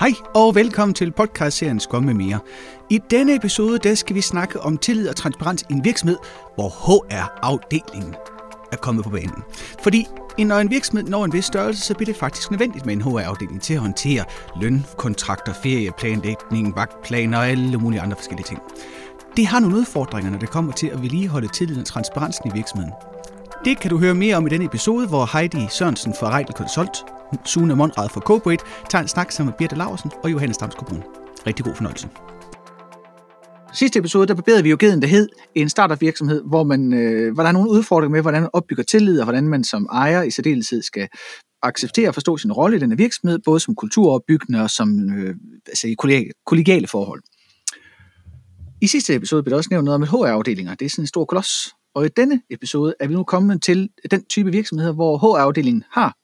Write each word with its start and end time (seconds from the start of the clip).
Hej 0.00 0.12
og 0.34 0.54
velkommen 0.54 0.94
til 0.94 1.12
podcastserien 1.12 1.80
Skum 1.80 2.02
med 2.02 2.14
mere. 2.14 2.38
I 2.90 3.00
denne 3.10 3.34
episode 3.34 3.78
der 3.78 3.94
skal 3.94 4.16
vi 4.16 4.20
snakke 4.20 4.60
om 4.60 4.78
tillid 4.78 5.08
og 5.08 5.16
transparens 5.16 5.64
i 5.70 5.72
en 5.72 5.84
virksomhed, 5.84 6.16
hvor 6.54 6.68
HR-afdelingen 6.68 8.14
er 8.72 8.76
kommet 8.76 9.04
på 9.04 9.10
banen. 9.10 9.42
Fordi 9.82 10.06
når 10.38 10.58
en 10.58 10.70
virksomhed 10.70 11.08
når 11.08 11.24
en 11.24 11.32
vis 11.32 11.44
størrelse, 11.44 11.82
så 11.82 11.94
bliver 11.94 12.06
det 12.06 12.16
faktisk 12.16 12.50
nødvendigt 12.50 12.86
med 12.86 12.94
en 12.94 13.02
HR-afdeling 13.02 13.62
til 13.62 13.74
at 13.74 13.80
håndtere 13.80 14.24
lønkontrakter, 14.60 15.52
ferieplanlægning, 15.62 16.76
vagtplaner 16.76 17.38
og 17.38 17.48
alle 17.48 17.78
mulige 17.78 18.00
andre 18.00 18.16
forskellige 18.16 18.46
ting. 18.46 18.60
Det 19.36 19.46
har 19.46 19.60
nogle 19.60 19.76
udfordringer, 19.76 20.30
når 20.30 20.38
det 20.38 20.50
kommer 20.50 20.72
til 20.72 20.86
at 20.86 21.02
vedligeholde 21.02 21.48
tilliden 21.48 21.80
og 21.80 21.86
transparensen 21.86 22.50
i 22.50 22.54
virksomheden. 22.54 22.92
Det 23.64 23.80
kan 23.80 23.90
du 23.90 23.98
høre 23.98 24.14
mere 24.14 24.36
om 24.36 24.46
i 24.46 24.50
denne 24.50 24.64
episode, 24.64 25.06
hvor 25.06 25.38
Heidi 25.38 25.66
Sørensen 25.70 26.14
fra 26.20 26.36
Reitel 26.36 26.54
Consult 26.54 27.04
Sune 27.44 27.76
Monrad 27.76 28.08
fra 28.08 28.20
Cobrate 28.20 28.64
tager 28.90 29.02
en 29.02 29.08
snak 29.08 29.32
sammen 29.32 29.50
med 29.50 29.58
Birte 29.58 29.76
Larsen 29.76 30.10
og 30.22 30.32
Johannes 30.32 30.56
Damsgaard 30.56 31.02
Rigtig 31.46 31.64
god 31.64 31.74
fornøjelse. 31.74 32.08
Sidste 33.74 33.98
episode, 33.98 34.26
der 34.26 34.34
barberede 34.34 34.62
vi 34.62 34.70
jo 34.70 34.76
geden, 34.80 35.02
der 35.02 35.08
hed 35.08 35.28
en 35.54 35.68
startup 35.68 36.00
virksomhed, 36.00 36.42
hvor, 36.42 36.64
man, 36.64 36.92
øh, 36.92 37.34
hvor 37.34 37.42
der 37.42 37.48
er 37.48 37.52
nogle 37.52 37.70
udfordringer 37.70 38.12
med, 38.12 38.22
hvordan 38.22 38.42
man 38.42 38.50
opbygger 38.52 38.82
tillid, 38.82 39.20
og 39.20 39.24
hvordan 39.24 39.48
man 39.48 39.64
som 39.64 39.88
ejer 39.92 40.22
i 40.22 40.30
særdeleshed 40.30 40.82
skal 40.82 41.08
acceptere 41.62 42.08
og 42.08 42.14
forstå 42.14 42.36
sin 42.36 42.52
rolle 42.52 42.76
i 42.76 42.80
denne 42.80 42.96
virksomhed, 42.96 43.38
både 43.44 43.60
som 43.60 43.74
kulturopbyggende 43.74 44.62
og 44.62 44.70
som 44.70 45.18
øh, 45.18 45.34
altså 45.66 45.88
i 45.88 45.94
kollegiale 46.46 46.86
forhold. 46.86 47.22
I 48.80 48.86
sidste 48.86 49.14
episode 49.14 49.42
blev 49.42 49.50
der 49.50 49.56
også 49.56 49.68
nævnt 49.70 49.84
noget 49.84 49.94
om 49.94 50.02
HR-afdelinger. 50.02 50.74
Det 50.74 50.86
er 50.86 50.90
sådan 50.90 51.02
en 51.02 51.06
stor 51.06 51.24
koloss. 51.24 51.74
Og 51.94 52.06
i 52.06 52.08
denne 52.08 52.40
episode 52.50 52.94
er 53.00 53.06
vi 53.06 53.14
nu 53.14 53.24
kommet 53.24 53.62
til 53.62 53.88
den 54.10 54.24
type 54.24 54.50
virksomheder, 54.50 54.92
hvor 54.92 55.18
HR-afdelingen 55.18 55.84
har 55.90 56.16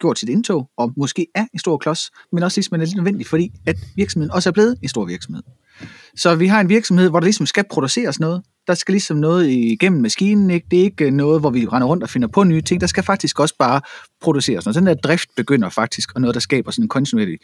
gjort 0.00 0.18
sit 0.18 0.28
indtog, 0.28 0.70
og 0.76 0.92
måske 0.96 1.26
er 1.34 1.46
en 1.52 1.58
stor 1.58 1.76
klods, 1.76 2.10
men 2.32 2.42
også 2.42 2.58
ligesom 2.58 2.74
er 2.74 2.78
lidt 2.78 2.96
nødvendig, 2.96 3.26
fordi 3.26 3.52
at 3.66 3.76
virksomheden 3.96 4.30
også 4.30 4.50
er 4.50 4.52
blevet 4.52 4.78
en 4.82 4.88
stor 4.88 5.04
virksomhed. 5.04 5.42
Så 6.16 6.34
vi 6.34 6.46
har 6.46 6.60
en 6.60 6.68
virksomhed, 6.68 7.08
hvor 7.08 7.20
der 7.20 7.24
ligesom 7.24 7.46
skal 7.46 7.64
produceres 7.70 8.20
noget. 8.20 8.42
Der 8.66 8.74
skal 8.74 8.92
ligesom 8.92 9.16
noget 9.16 9.48
igennem 9.48 10.02
maskinen, 10.02 10.50
ikke? 10.50 10.66
Det 10.70 10.78
er 10.78 10.82
ikke 10.82 11.04
øh, 11.04 11.12
noget, 11.12 11.40
hvor 11.40 11.50
vi 11.50 11.66
render 11.66 11.88
rundt 11.88 12.02
og 12.02 12.10
finder 12.10 12.28
på 12.28 12.44
nye 12.44 12.60
ting. 12.60 12.80
Der 12.80 12.86
skal 12.86 13.02
faktisk 13.02 13.40
også 13.40 13.54
bare 13.58 13.80
produceres 14.20 14.64
noget. 14.64 14.76
Den 14.76 14.86
der 14.86 14.94
drift 14.94 15.28
begynder 15.36 15.68
faktisk, 15.68 16.14
og 16.14 16.20
noget, 16.20 16.34
der 16.34 16.40
skaber 16.40 16.70
sådan 16.70 16.84
en 16.84 16.88
kontinuerlig 16.88 17.38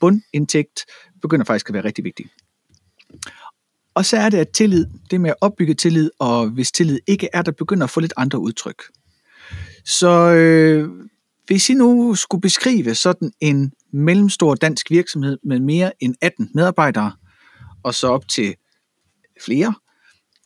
bundindtægt, 0.00 0.84
begynder 1.22 1.44
faktisk 1.44 1.68
at 1.68 1.74
være 1.74 1.84
rigtig 1.84 2.04
vigtigt. 2.04 2.28
Og 3.94 4.04
så 4.04 4.16
er 4.16 4.28
det, 4.28 4.38
at 4.38 4.48
tillid, 4.48 4.86
det 5.10 5.20
med 5.20 5.30
at 5.30 5.36
opbygge 5.40 5.74
tillid, 5.74 6.10
og 6.18 6.48
hvis 6.48 6.72
tillid 6.72 6.98
ikke 7.06 7.28
er, 7.32 7.42
der 7.42 7.52
begynder 7.52 7.84
at 7.84 7.90
få 7.90 8.00
lidt 8.00 8.12
andre 8.16 8.38
udtryk. 8.38 8.82
Så 9.84 10.32
øh, 10.32 10.88
hvis 11.46 11.70
I 11.70 11.74
nu 11.74 12.14
skulle 12.14 12.42
beskrive 12.42 12.94
sådan 12.94 13.32
en 13.40 13.72
mellemstor 13.92 14.54
dansk 14.54 14.90
virksomhed 14.90 15.38
med 15.44 15.60
mere 15.60 15.92
end 16.00 16.14
18 16.20 16.50
medarbejdere, 16.54 17.12
og 17.82 17.94
så 17.94 18.08
op 18.08 18.28
til 18.28 18.54
flere, 19.44 19.74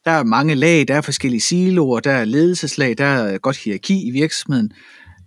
der 0.05 0.11
er 0.11 0.25
mange 0.25 0.55
lag, 0.55 0.89
der 0.89 0.95
er 0.95 1.01
forskellige 1.01 1.41
siloer, 1.41 2.01
der 2.01 2.13
er 2.13 2.25
ledelseslag, 2.25 2.99
der 2.99 3.05
er 3.05 3.39
godt 3.39 3.57
hierarki 3.57 4.07
i 4.07 4.11
virksomheden. 4.11 4.73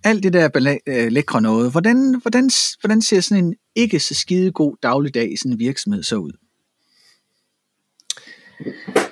Alt 0.03 0.23
det 0.23 0.33
der 0.33 0.77
øh, 0.87 1.11
lækre 1.11 1.41
noget. 1.41 1.71
Hvordan, 1.71 2.21
hvordan, 2.21 2.49
hvordan 2.81 3.01
ser 3.01 3.21
sådan 3.21 3.45
en 3.45 3.55
ikke 3.75 3.99
så 3.99 4.15
skide 4.15 4.51
god 4.51 4.75
dagligdag 4.83 5.33
i 5.33 5.35
sådan 5.35 5.51
en 5.51 5.59
virksomhed 5.59 6.03
så 6.03 6.15
ud? 6.15 6.31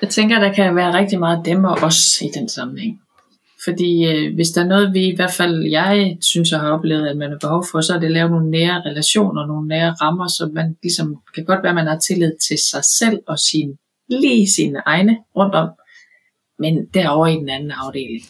Jeg 0.02 0.09
tænker, 0.09 0.39
der 0.39 0.53
kan 0.53 0.75
være 0.75 0.94
rigtig 0.94 1.19
meget 1.19 1.45
dem 1.45 1.63
og 1.63 1.78
os 1.81 2.22
i 2.22 2.30
den 2.39 2.50
sammenhæng. 2.50 3.00
Fordi 3.68 4.06
øh, 4.06 4.36
hvis 4.36 4.50
der 4.50 4.62
er 4.62 4.68
noget, 4.68 4.94
vi 4.94 5.08
i 5.08 5.16
hvert 5.16 5.34
fald 5.38 5.66
jeg 5.66 6.18
synes, 6.22 6.52
jeg 6.52 6.60
har 6.60 6.72
oplevet, 6.72 7.08
at 7.08 7.18
man 7.18 7.32
har 7.32 7.38
behov 7.38 7.66
for, 7.72 7.82
så 7.82 7.94
er 7.94 8.00
det 8.00 8.06
at 8.06 8.12
lave 8.12 8.30
nogle 8.30 8.52
nære 8.52 8.82
relationer, 8.86 9.46
nogle 9.46 9.68
nære 9.68 9.96
rammer, 10.02 10.28
så 10.28 10.50
man 10.54 10.78
ligesom, 10.84 11.18
kan 11.36 11.46
godt 11.46 11.64
være, 11.64 11.70
at 11.70 11.76
man 11.76 11.88
har 11.88 12.00
tillid 12.00 12.32
til 12.48 12.58
sig 12.72 12.84
selv 12.84 13.20
og 13.28 13.40
sin, 13.40 13.78
lige 14.09 14.48
sine 14.50 14.82
egne 14.86 15.18
rundt 15.36 15.56
om, 15.56 15.70
men 16.59 16.86
derovre 16.94 17.34
i 17.34 17.36
den 17.36 17.50
anden 17.50 17.72
afdeling. 17.72 18.25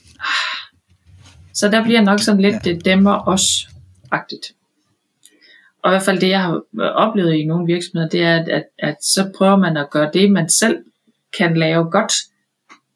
Så 1.54 1.70
der 1.72 1.84
bliver 1.84 2.02
nok 2.02 2.20
sådan 2.20 2.42
lidt 2.42 2.64
det 2.86 3.08
og 3.08 3.22
os 3.28 3.68
agtigt. 4.12 4.54
Og 5.84 5.92
i 5.92 5.94
hvert 5.94 6.04
fald 6.04 6.20
det, 6.20 6.30
jeg 6.30 6.42
har 6.42 6.62
oplevet 6.80 7.34
i 7.34 7.46
nogle 7.46 7.66
virksomheder, 7.66 8.10
det 8.10 8.22
er, 8.22 8.36
at, 8.36 8.50
at, 8.50 8.64
at 8.80 8.96
så 9.02 9.32
prøver 9.38 9.56
man 9.56 9.78
at 9.78 9.90
gøre 9.90 10.10
det, 10.14 10.32
man 10.32 10.50
selv 10.50 10.78
kan 11.38 11.58
lave 11.58 11.92
godt, 11.92 12.14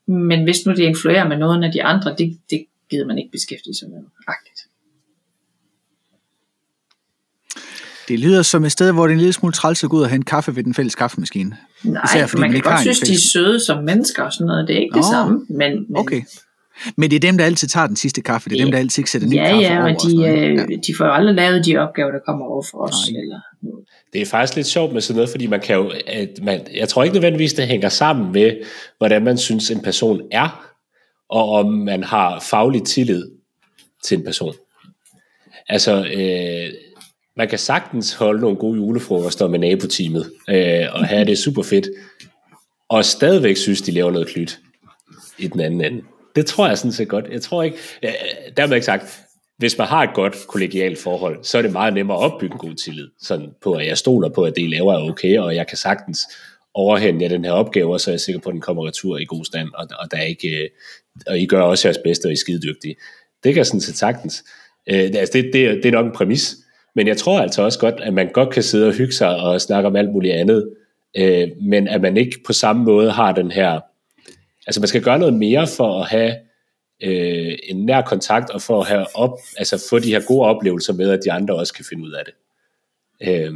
men 0.08 0.44
hvis 0.44 0.66
nu 0.66 0.72
det 0.72 0.84
influerer 0.84 1.28
med 1.28 1.38
noget 1.38 1.64
af 1.64 1.72
de 1.72 1.84
andre, 1.84 2.16
det, 2.18 2.40
det 2.50 2.66
gider 2.90 3.08
man 3.08 3.18
ikke 3.18 3.32
beskæftige 3.32 3.76
sig 3.76 3.90
med. 3.90 4.04
Agtigt. 4.28 4.68
Det 8.08 8.20
lyder 8.20 8.42
som 8.42 8.66
et 8.66 8.72
sted, 8.72 8.92
hvor 8.92 9.08
det 9.08 9.12
er 9.12 9.14
en 9.14 9.20
lille 9.20 9.34
smule 9.34 9.54
træls 9.54 9.84
at 9.84 9.90
gå 9.90 9.98
ud 9.98 10.02
og 10.02 10.10
hente 10.10 10.26
kaffe 10.26 10.56
ved 10.56 10.64
den 10.64 10.74
fælles 10.74 10.96
kaffemaskine. 10.96 11.58
Nej, 11.84 12.04
Især, 12.06 12.28
fordi 12.28 12.42
man, 12.42 12.52
man 12.52 12.62
kan 12.62 12.72
godt 12.72 12.82
synes, 12.82 13.00
de 13.00 13.14
er 13.14 13.18
søde 13.32 13.60
som 13.60 13.84
mennesker 13.84 14.24
og 14.24 14.34
sådan 14.34 14.48
noget. 14.48 14.68
Det 14.68 14.76
er 14.76 14.80
ikke 14.80 14.96
Nå, 14.96 14.98
det 14.98 15.06
samme. 15.06 15.46
Men, 15.50 15.86
men, 15.90 15.98
okay. 15.98 16.22
Men 16.96 17.10
det 17.10 17.16
er 17.16 17.20
dem, 17.20 17.38
der 17.38 17.46
altid 17.46 17.68
tager 17.68 17.88
den 17.88 17.96
sidste 17.96 18.22
kaffe. 18.22 18.50
Det 18.50 18.56
er 18.56 18.60
ja, 18.60 18.64
dem, 18.64 18.72
der 18.72 18.80
altid 18.80 19.00
ikke 19.00 19.12
sætter 19.12 19.28
ny 19.28 19.36
ja, 19.36 19.48
kaffe 19.48 19.62
ja, 19.62 19.82
over. 19.82 19.96
Og 19.96 20.02
de, 20.02 20.16
øh, 20.28 20.72
ja, 20.72 20.76
de 20.88 20.96
får 20.98 21.06
jo 21.06 21.12
aldrig 21.14 21.36
lavet 21.36 21.66
de 21.66 21.78
opgaver, 21.78 22.12
der 22.12 22.20
kommer 22.26 22.46
over 22.46 22.64
for 22.72 22.78
os. 22.78 23.12
Nej. 23.12 23.22
Eller 23.22 23.40
det 24.14 24.22
er 24.22 24.26
faktisk 24.26 24.56
lidt 24.56 24.68
sjovt 24.68 24.94
med 24.94 25.02
sådan 25.02 25.16
noget, 25.16 25.30
fordi 25.30 25.48
man 25.48 25.60
kan 25.60 25.76
jo, 25.76 25.92
at 26.08 26.30
man, 26.44 26.68
jeg 26.74 26.90
tror 26.90 27.04
ikke 27.04 27.14
nødvendigvis, 27.14 27.54
det 27.54 27.68
hænger 27.68 27.90
sammen 27.90 28.32
med, 28.32 28.58
hvordan 28.98 29.24
man 29.24 29.38
synes, 29.38 29.72
en 29.72 29.82
person 29.82 30.22
er, 30.32 30.74
og 31.30 31.50
om 31.50 31.74
man 31.74 32.04
har 32.04 32.40
faglig 32.50 32.84
tillid 32.84 33.32
til 34.04 34.18
en 34.18 34.24
person. 34.24 34.54
Altså, 35.70 36.06
øh, 36.06 36.74
man 37.38 37.48
kan 37.48 37.60
sagtens 37.60 38.14
holde 38.14 38.42
nogle 38.42 38.58
gode 38.58 38.76
julefrokoster 38.76 39.48
med 39.48 39.60
naboteamet, 39.60 40.32
øh, 40.50 40.86
og 40.94 41.06
have 41.06 41.26
det 41.26 41.38
super 41.38 41.64
fedt, 41.64 41.88
og 42.90 43.06
stadigvæk 43.06 43.58
synes, 43.58 43.82
de 43.82 43.92
laver 43.92 44.12
noget 44.12 44.28
klyt 44.28 44.60
i 45.38 45.48
den 45.48 45.60
anden 45.60 45.82
ende. 45.82 46.02
Det 46.36 46.46
tror 46.46 46.68
jeg 46.68 46.78
sådan 46.78 46.92
set 46.92 47.08
godt. 47.08 47.26
Jeg 47.32 47.42
tror 47.42 47.64
ikke, 47.64 47.78
øh, 48.04 48.12
dermed 48.58 48.76
ikke 48.76 48.86
sagt, 48.86 49.22
hvis 49.58 49.78
man 49.78 49.88
har 49.88 50.04
et 50.04 50.14
godt 50.14 50.36
kollegialt 50.48 51.00
forhold, 51.00 51.44
så 51.44 51.58
er 51.58 51.62
det 51.62 51.72
meget 51.72 51.94
nemmere 51.94 52.18
at 52.18 52.24
opbygge 52.24 52.54
en 52.54 52.60
god 52.60 52.74
tillid, 52.74 53.08
sådan 53.22 53.50
på 53.62 53.74
at 53.74 53.88
jeg 53.88 53.98
stoler 53.98 54.30
på, 54.30 54.44
at 54.44 54.54
det 54.56 54.62
I 54.62 54.68
laver 54.68 54.94
er 54.94 55.10
okay, 55.10 55.38
og 55.38 55.56
jeg 55.56 55.68
kan 55.68 55.78
sagtens 55.78 56.20
overhænde 56.74 57.24
jer 57.24 57.30
den 57.30 57.46
her 57.46 57.52
opgave, 57.52 57.94
og 57.94 58.02
så 58.02 58.12
er 58.12 58.14
jeg 58.14 58.20
sikker 58.20 58.42
på, 58.42 58.50
at 58.50 58.54
den 58.54 58.62
kommer 58.62 58.88
retur 58.88 59.18
i 59.18 59.26
god 59.26 59.46
stand, 59.46 59.70
og, 59.74 59.88
og, 60.00 60.12
der 60.12 60.18
er 60.18 60.22
ikke, 60.22 60.48
øh, 60.48 60.70
og 61.28 61.40
I 61.40 61.46
gør 61.46 61.62
også 61.62 61.88
jeres 61.88 62.00
bedste, 62.04 62.26
og 62.26 62.30
I 62.30 62.34
er 62.34 62.38
skidedygtige. 62.38 62.96
Det 63.44 63.54
kan 63.54 63.66
sådan 63.66 63.82
set 63.82 63.98
sagtens. 63.98 64.44
Øh, 64.88 65.10
altså 65.16 65.32
det, 65.34 65.50
det, 65.54 65.84
det 65.84 65.86
er 65.86 65.92
nok 65.92 66.06
en 66.06 66.12
præmis, 66.12 66.56
men 66.96 67.08
jeg 67.08 67.18
tror 67.18 67.40
altså 67.40 67.62
også 67.62 67.80
godt, 67.80 67.96
at 68.02 68.14
man 68.14 68.30
godt 68.34 68.50
kan 68.50 68.64
sidde 68.64 68.88
og 68.88 68.94
hygge 68.94 69.14
sig 69.14 69.36
og 69.38 69.62
snakke 69.62 69.88
om 69.88 69.96
alt 69.96 70.12
muligt 70.12 70.34
andet, 70.34 70.70
øh, 71.18 71.48
men 71.62 71.88
at 71.88 72.02
man 72.02 72.18
ikke 72.18 72.40
på 72.46 72.54
samme 72.54 72.84
måde 72.84 73.12
har 73.12 73.32
den 73.32 73.52
her, 73.52 73.80
altså 74.68 74.82
man 74.82 74.88
skal 74.88 75.04
gøre 75.04 75.20
noget 75.20 75.34
mere 75.34 75.68
for 75.78 76.02
at 76.02 76.10
have 76.10 76.36
øh, 77.04 77.58
en 77.64 77.86
nær 77.86 78.02
kontakt, 78.02 78.50
og 78.50 78.62
for 78.62 78.82
at 78.82 78.88
have 78.88 79.06
op, 79.16 79.40
altså 79.58 79.88
få 79.90 80.00
de 80.00 80.12
her 80.12 80.22
gode 80.28 80.48
oplevelser 80.48 80.94
med, 80.94 81.10
at 81.10 81.20
de 81.26 81.32
andre 81.32 81.56
også 81.56 81.74
kan 81.74 81.86
finde 81.90 82.04
ud 82.04 82.12
af 82.12 82.24
det. 82.26 82.34
Øh, 83.28 83.54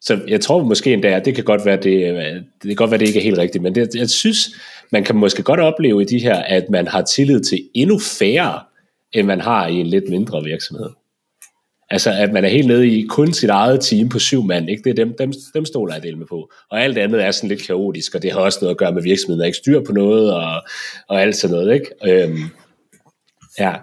så 0.00 0.20
jeg 0.28 0.40
tror 0.40 0.64
måske 0.64 0.92
endda, 0.92 1.08
at 1.08 1.24
det 1.24 1.34
kan 1.34 1.44
godt 1.44 1.64
være, 1.64 1.76
det, 1.76 2.10
øh, 2.10 2.34
det 2.34 2.62
kan 2.62 2.76
godt 2.76 2.90
være, 2.90 3.00
det 3.00 3.06
ikke 3.06 3.18
er 3.18 3.24
helt 3.24 3.38
rigtigt, 3.38 3.62
men 3.62 3.74
det, 3.74 3.94
jeg 3.94 4.10
synes, 4.10 4.50
man 4.90 5.04
kan 5.04 5.16
måske 5.16 5.42
godt 5.42 5.60
opleve 5.60 6.02
i 6.02 6.04
de 6.04 6.18
her, 6.18 6.36
at 6.36 6.70
man 6.70 6.86
har 6.88 7.02
tillid 7.02 7.40
til 7.40 7.68
endnu 7.74 7.98
færre, 7.98 8.60
end 9.12 9.26
man 9.26 9.40
har 9.40 9.66
i 9.66 9.74
en 9.74 9.86
lidt 9.86 10.08
mindre 10.08 10.44
virksomhed. 10.44 10.90
Altså, 11.92 12.10
at 12.10 12.32
man 12.32 12.44
er 12.44 12.48
helt 12.48 12.66
nede 12.66 12.88
i 12.88 13.06
kun 13.06 13.32
sit 13.32 13.50
eget 13.50 13.80
team 13.80 14.08
på 14.08 14.18
syv 14.18 14.44
mand, 14.44 14.70
ikke? 14.70 14.82
Det 14.84 14.90
er 14.90 15.04
dem, 15.04 15.14
dem, 15.18 15.32
dem 15.54 15.64
stoler 15.64 15.94
jeg 15.94 16.02
del 16.02 16.18
med 16.18 16.26
på. 16.26 16.50
Og 16.70 16.82
alt 16.82 16.98
andet 16.98 17.24
er 17.24 17.30
sådan 17.30 17.48
lidt 17.48 17.66
kaotisk, 17.66 18.14
og 18.14 18.22
det 18.22 18.32
har 18.32 18.40
også 18.40 18.58
noget 18.62 18.74
at 18.74 18.78
gøre 18.78 18.92
med 18.92 19.02
virksomheden, 19.02 19.40
der 19.40 19.46
ikke 19.46 19.58
styr 19.58 19.80
på 19.80 19.92
noget, 19.92 20.34
og, 20.34 20.62
og 21.08 21.22
alt 21.22 21.36
sådan 21.36 21.56
noget, 21.56 21.74
ikke? 21.74 21.86
Øhm, 22.06 22.42
ja, 23.58 23.74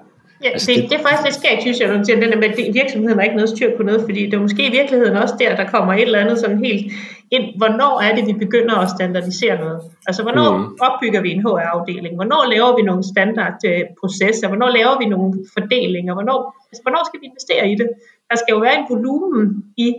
Ja, 0.44 0.50
altså, 0.50 0.72
det, 0.72 0.82
det, 0.82 0.90
det 0.90 0.98
er 1.00 1.04
faktisk 1.08 1.24
lidt 1.24 1.36
skægt, 1.36 1.62
synes 1.62 1.80
jeg, 1.80 1.88
når 1.88 1.98
du 1.98 2.04
den 2.04 2.32
der 2.32 2.38
med, 2.44 2.50
at 2.50 2.74
virksomheden 2.74 3.18
har 3.18 3.24
ikke 3.24 3.36
noget 3.36 3.50
styr 3.50 3.78
på 3.78 3.84
noget, 3.84 4.02
fordi 4.02 4.26
det 4.26 4.34
er 4.34 4.46
måske 4.48 4.68
i 4.68 4.72
virkeligheden 4.72 5.16
også 5.18 5.36
der, 5.40 5.56
der 5.56 5.66
kommer 5.74 5.94
et 5.94 6.02
eller 6.02 6.20
andet 6.20 6.40
sådan 6.40 6.66
helt 6.66 6.92
ind. 7.32 7.46
Hvornår 7.58 8.02
er 8.02 8.16
det, 8.16 8.28
vi 8.28 8.34
begynder 8.46 8.76
at 8.76 8.90
standardisere 8.90 9.56
noget? 9.64 9.82
Altså, 10.08 10.22
hvornår 10.24 10.58
mm. 10.58 10.78
opbygger 10.88 11.22
vi 11.22 11.30
en 11.32 11.42
HR-afdeling? 11.46 12.16
Hvornår 12.16 12.42
laver 12.54 12.76
vi 12.76 12.82
nogle 12.82 13.04
standardprocesser? 13.14 14.48
Hvornår 14.48 14.70
laver 14.70 14.96
vi 15.02 15.06
nogle 15.06 15.34
fordelinger? 15.54 16.14
Hvornår, 16.14 16.40
altså, 16.70 16.82
hvornår 16.86 17.02
skal 17.06 17.20
vi 17.22 17.26
investere 17.32 17.72
i 17.72 17.76
det? 17.82 17.88
Der 18.30 18.36
skal 18.42 18.52
jo 18.56 18.60
være 18.60 18.78
en 18.80 18.86
volumen 18.94 19.46
i, 19.78 19.90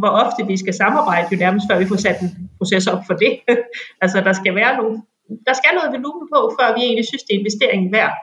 hvor 0.00 0.12
ofte 0.24 0.46
vi 0.50 0.56
skal 0.56 0.74
samarbejde, 0.74 1.26
jo 1.32 1.36
nærmest 1.36 1.64
før 1.70 1.78
vi 1.78 1.90
får 1.92 2.00
sat 2.06 2.20
en 2.20 2.30
proces 2.58 2.86
op 2.86 3.02
for 3.08 3.14
det. 3.22 3.32
altså, 4.02 4.18
der 4.28 4.32
skal 4.40 4.54
være 4.54 4.72
nogle, 4.78 4.94
der 5.48 5.54
skal 5.60 5.72
noget 5.78 5.90
volumen 5.96 6.26
på, 6.34 6.40
før 6.58 6.68
vi 6.76 6.80
egentlig 6.86 7.06
synes, 7.10 7.22
det 7.22 7.32
er 7.34 7.40
investering 7.42 7.92
værd. 7.92 8.14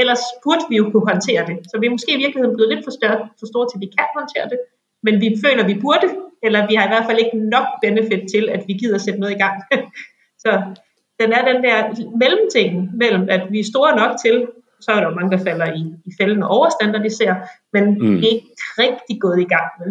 Ellers 0.00 0.24
burde 0.44 0.64
vi 0.70 0.76
jo 0.76 0.84
kunne 0.90 1.08
håndtere 1.12 1.42
det. 1.50 1.56
Så 1.70 1.74
vi 1.80 1.86
er 1.86 1.94
måske 1.96 2.12
i 2.14 2.22
virkeligheden 2.24 2.56
blevet 2.56 2.72
lidt 2.72 2.84
for, 2.86 2.94
større, 2.98 3.20
for 3.38 3.46
store 3.52 3.66
til, 3.68 3.76
at 3.78 3.84
vi 3.84 3.90
kan 3.98 4.08
håndtere 4.18 4.46
det. 4.52 4.58
Men 5.06 5.14
vi 5.24 5.28
føler, 5.44 5.62
at 5.64 5.70
vi 5.72 5.78
burde, 5.84 6.08
eller 6.46 6.60
vi 6.70 6.74
har 6.74 6.84
i 6.86 6.92
hvert 6.92 7.06
fald 7.08 7.18
ikke 7.24 7.38
nok 7.54 7.68
benefit 7.84 8.22
til, 8.34 8.44
at 8.54 8.62
vi 8.68 8.72
gider 8.72 8.98
sætte 8.98 9.20
noget 9.20 9.34
i 9.34 9.42
gang. 9.44 9.56
så 10.44 10.50
den 11.20 11.28
er 11.36 11.42
den 11.50 11.58
der 11.66 11.76
mellemting 12.22 12.72
mellem, 13.02 13.24
at 13.34 13.42
vi 13.52 13.58
er 13.60 13.70
store 13.72 13.96
nok 14.00 14.12
til, 14.24 14.36
så 14.80 14.90
er 14.92 15.00
der 15.00 15.08
jo 15.08 15.14
mange, 15.18 15.32
der 15.36 15.44
falder 15.48 15.68
i, 15.80 15.82
i 16.08 16.10
fælden 16.20 16.42
og 16.42 16.50
overstandardiserer, 16.56 17.36
men 17.72 17.84
mm. 17.84 18.20
vi 18.20 18.26
er 18.26 18.34
ikke 18.34 18.54
rigtig 18.78 19.16
gået 19.20 19.40
i 19.40 19.50
gang 19.54 19.68
med. 19.80 19.90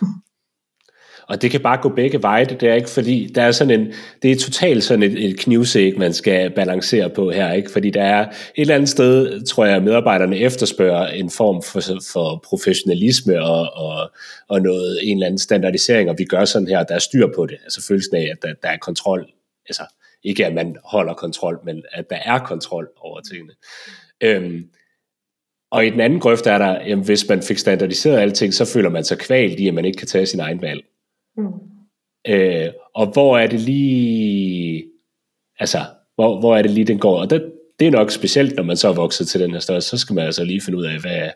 og 1.30 1.42
det 1.42 1.50
kan 1.50 1.60
bare 1.60 1.78
gå 1.82 1.88
begge 1.88 2.22
veje, 2.22 2.44
det 2.44 2.60
der, 2.60 2.74
ikke? 2.74 2.90
Fordi 2.90 3.32
der 3.34 3.42
er 3.42 3.52
sådan 3.52 3.80
en, 3.80 3.92
det 4.22 4.32
er 4.32 4.36
totalt 4.36 4.84
sådan 4.84 5.02
et, 5.02 5.24
et 5.24 5.38
knivsæg, 5.38 5.98
man 5.98 6.12
skal 6.12 6.50
balancere 6.50 7.10
på 7.10 7.30
her, 7.30 7.52
ikke? 7.52 7.70
Fordi 7.70 7.90
der 7.90 8.02
er 8.02 8.28
et 8.28 8.34
eller 8.56 8.74
andet 8.74 8.88
sted, 8.88 9.46
tror 9.46 9.64
jeg, 9.64 9.82
medarbejderne 9.82 10.38
efterspørger 10.38 11.06
en 11.06 11.30
form 11.30 11.62
for, 11.62 11.80
for 12.12 12.44
professionalisme 12.44 13.42
og, 13.42 13.72
og, 13.74 14.10
og 14.48 14.62
noget, 14.62 14.98
en 15.02 15.16
eller 15.16 15.26
anden 15.26 15.38
standardisering, 15.38 16.10
og 16.10 16.18
vi 16.18 16.24
gør 16.24 16.44
sådan 16.44 16.68
her, 16.68 16.82
der 16.82 16.94
er 16.94 16.98
styr 16.98 17.26
på 17.34 17.46
det. 17.46 17.58
Altså 17.64 17.86
følelsen 17.88 18.16
af, 18.16 18.28
at 18.32 18.42
der, 18.42 18.54
der 18.62 18.68
er 18.68 18.76
kontrol, 18.76 19.30
altså 19.68 19.82
ikke 20.24 20.46
at 20.46 20.54
man 20.54 20.76
holder 20.84 21.14
kontrol, 21.14 21.60
men 21.64 21.82
at 21.92 22.10
der 22.10 22.18
er 22.24 22.38
kontrol 22.38 22.88
over 23.00 23.20
tingene. 23.20 23.52
Øhm, 24.20 24.64
og 25.70 25.86
i 25.86 25.90
den 25.90 26.00
anden 26.00 26.20
grøft 26.20 26.46
er 26.46 26.58
der, 26.58 26.86
jamen, 26.86 27.04
hvis 27.04 27.28
man 27.28 27.42
fik 27.42 27.58
standardiseret 27.58 28.18
alting, 28.18 28.54
så 28.54 28.64
føler 28.64 28.90
man 28.90 29.04
sig 29.04 29.18
kvalt 29.18 29.60
i, 29.60 29.68
at 29.68 29.74
man 29.74 29.84
ikke 29.84 29.98
kan 29.98 30.08
tage 30.08 30.26
sin 30.26 30.40
egen 30.40 30.62
valg. 30.62 30.84
Mm. 31.40 32.32
Øh, 32.32 32.68
og 32.94 33.06
hvor 33.06 33.38
er 33.38 33.46
det 33.46 33.60
lige, 33.60 34.84
altså, 35.58 35.78
hvor, 36.14 36.40
hvor 36.40 36.56
er 36.56 36.62
det 36.62 36.70
lige, 36.70 36.86
den 36.86 36.98
går? 36.98 37.20
Og 37.20 37.30
det, 37.30 37.52
det 37.78 37.86
er 37.86 37.90
nok 37.90 38.10
specielt, 38.10 38.56
når 38.56 38.62
man 38.62 38.76
så 38.76 38.88
er 38.88 38.92
vokset 38.92 39.28
til 39.28 39.40
den 39.40 39.50
her 39.50 39.58
størrelse, 39.58 39.88
så 39.88 39.98
skal 39.98 40.14
man 40.14 40.24
altså 40.24 40.44
lige 40.44 40.60
finde 40.60 40.78
ud 40.78 40.84
af, 40.84 41.00
hvad, 41.00 41.30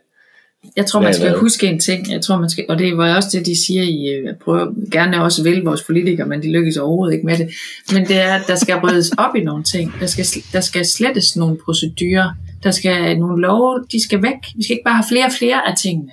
jeg 0.77 0.87
tror, 0.87 1.01
man 1.01 1.15
skal 1.15 1.29
hvad? 1.29 1.39
huske 1.39 1.67
en 1.67 1.79
ting, 1.79 2.13
jeg 2.13 2.23
tror, 2.23 2.37
man 2.41 2.51
skal, 2.51 2.65
og 2.69 2.79
det 2.79 2.97
var 2.97 3.17
også 3.17 3.29
det, 3.33 3.47
de 3.47 3.67
siger 3.67 3.83
i, 3.83 4.09
øh, 4.09 4.35
prøver 4.45 4.91
gerne 4.91 5.23
også 5.23 5.43
at 5.43 5.45
vælge 5.45 5.65
vores 5.65 5.83
politikere, 5.83 6.27
men 6.27 6.43
de 6.43 6.53
lykkes 6.53 6.77
overhovedet 6.77 7.15
ikke 7.15 7.27
med 7.27 7.39
det. 7.39 7.51
Men 7.93 8.07
det 8.07 8.17
er, 8.17 8.35
at 8.35 8.43
der 8.47 8.55
skal 8.55 8.77
ryddes 8.77 9.11
op 9.19 9.37
i 9.37 9.41
nogle 9.41 9.65
ting. 9.65 9.93
Der 10.01 10.07
skal, 10.07 10.25
der 10.53 10.61
skal 10.61 10.87
slettes 10.87 11.37
nogle 11.37 11.57
procedurer. 11.65 12.31
Der 12.63 12.71
skal 12.71 13.19
nogle 13.19 13.43
love, 13.43 13.85
de 13.93 14.03
skal 14.03 14.23
væk. 14.23 14.41
Vi 14.57 14.63
skal 14.63 14.75
ikke 14.75 14.85
bare 14.85 14.95
have 14.95 15.09
flere 15.09 15.27
og 15.27 15.33
flere 15.39 15.69
af 15.69 15.75
tingene. 15.83 16.13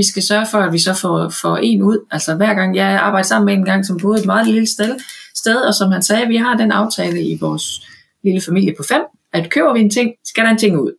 Vi 0.00 0.04
skal 0.06 0.22
sørge 0.22 0.46
for, 0.50 0.58
at 0.58 0.72
vi 0.72 0.78
så 0.78 0.94
får, 0.94 1.28
får 1.28 1.56
en 1.56 1.82
ud. 1.82 1.98
Altså 2.10 2.34
hver 2.34 2.54
gang 2.54 2.76
jeg 2.76 2.86
arbejder 2.86 3.26
sammen 3.26 3.46
med 3.46 3.54
en 3.54 3.64
gang, 3.64 3.86
som 3.86 3.98
boede 4.02 4.20
et 4.20 4.26
meget 4.26 4.46
lille 4.46 4.66
sted, 4.66 4.98
sted, 5.34 5.56
og 5.56 5.74
som 5.74 5.92
han 5.92 6.02
sagde, 6.02 6.28
vi 6.28 6.36
har 6.36 6.56
den 6.56 6.72
aftale 6.72 7.22
i 7.22 7.38
vores 7.40 7.86
lille 8.24 8.40
familie 8.40 8.74
på 8.76 8.82
fem, 8.88 9.02
at 9.32 9.50
køber 9.50 9.72
vi 9.72 9.80
en 9.80 9.90
ting, 9.90 10.10
skal 10.24 10.44
der 10.44 10.50
en 10.50 10.58
ting 10.58 10.78
ud. 10.78 10.92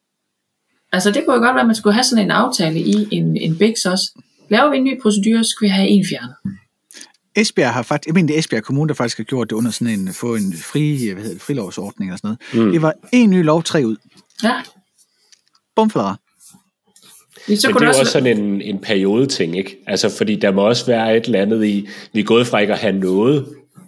Altså 0.92 1.12
det 1.12 1.24
kunne 1.26 1.36
jo 1.36 1.42
godt 1.42 1.56
være, 1.56 1.62
at 1.62 1.68
man 1.68 1.76
skulle 1.76 1.94
have 1.94 2.04
sådan 2.04 2.26
en 2.26 2.32
aftale 2.32 2.80
i 2.80 3.08
en, 3.12 3.38
en 3.38 3.58
BIX 3.58 3.86
også. 3.86 4.22
Laver 4.50 4.72
vi 4.72 4.78
en 4.78 4.84
ny 4.84 5.02
procedure, 5.02 5.44
så 5.44 5.50
skal 5.50 5.66
vi 5.66 5.70
have 5.70 5.88
en 5.88 6.06
fjernet. 6.10 6.36
Esbjerg 7.36 7.74
har 7.74 7.84
faktisk, 7.84 8.08
jeg 8.08 8.14
mener 8.14 8.28
det 8.28 8.36
er 8.36 8.40
Esbjerg 8.40 8.64
Kommune, 8.64 8.88
der 8.88 8.94
faktisk 8.94 9.18
har 9.18 9.24
gjort 9.24 9.50
det 9.50 9.56
under 9.56 9.72
sådan 9.72 10.00
en, 10.00 10.14
få 10.14 10.36
en 10.36 10.54
fri, 10.58 11.10
hvad 11.14 11.24
hedder 11.24 11.36
det, 11.36 11.42
frilovsordning 11.42 12.12
eller 12.12 12.18
sådan 12.18 12.38
noget. 12.54 12.66
Mm. 12.66 12.72
Det 12.72 12.82
var 12.82 12.94
en 13.12 13.30
ny 13.30 13.44
lov, 13.44 13.64
tre 13.64 13.84
ud. 13.86 13.96
Ja. 14.44 14.62
Bumflader. 15.76 16.16
Men 17.52 17.76
det 17.76 17.82
er 17.82 17.86
jo 17.86 18.00
også 18.00 18.12
sådan 18.12 18.38
en, 18.40 18.62
en 18.62 18.80
periodeting, 18.80 19.58
ikke? 19.58 19.78
Altså, 19.88 20.10
fordi 20.10 20.36
der 20.36 20.52
må 20.52 20.68
også 20.68 20.86
være 20.86 21.18
et 21.18 21.26
eller 21.26 21.42
andet 21.42 21.66
i, 21.66 21.88
vi 22.14 22.20
er 22.20 22.24
gået 22.24 22.48
fra 22.48 22.60
ikke 22.60 22.74
at 22.74 22.80
have 22.80 22.94
noget, 22.94 23.46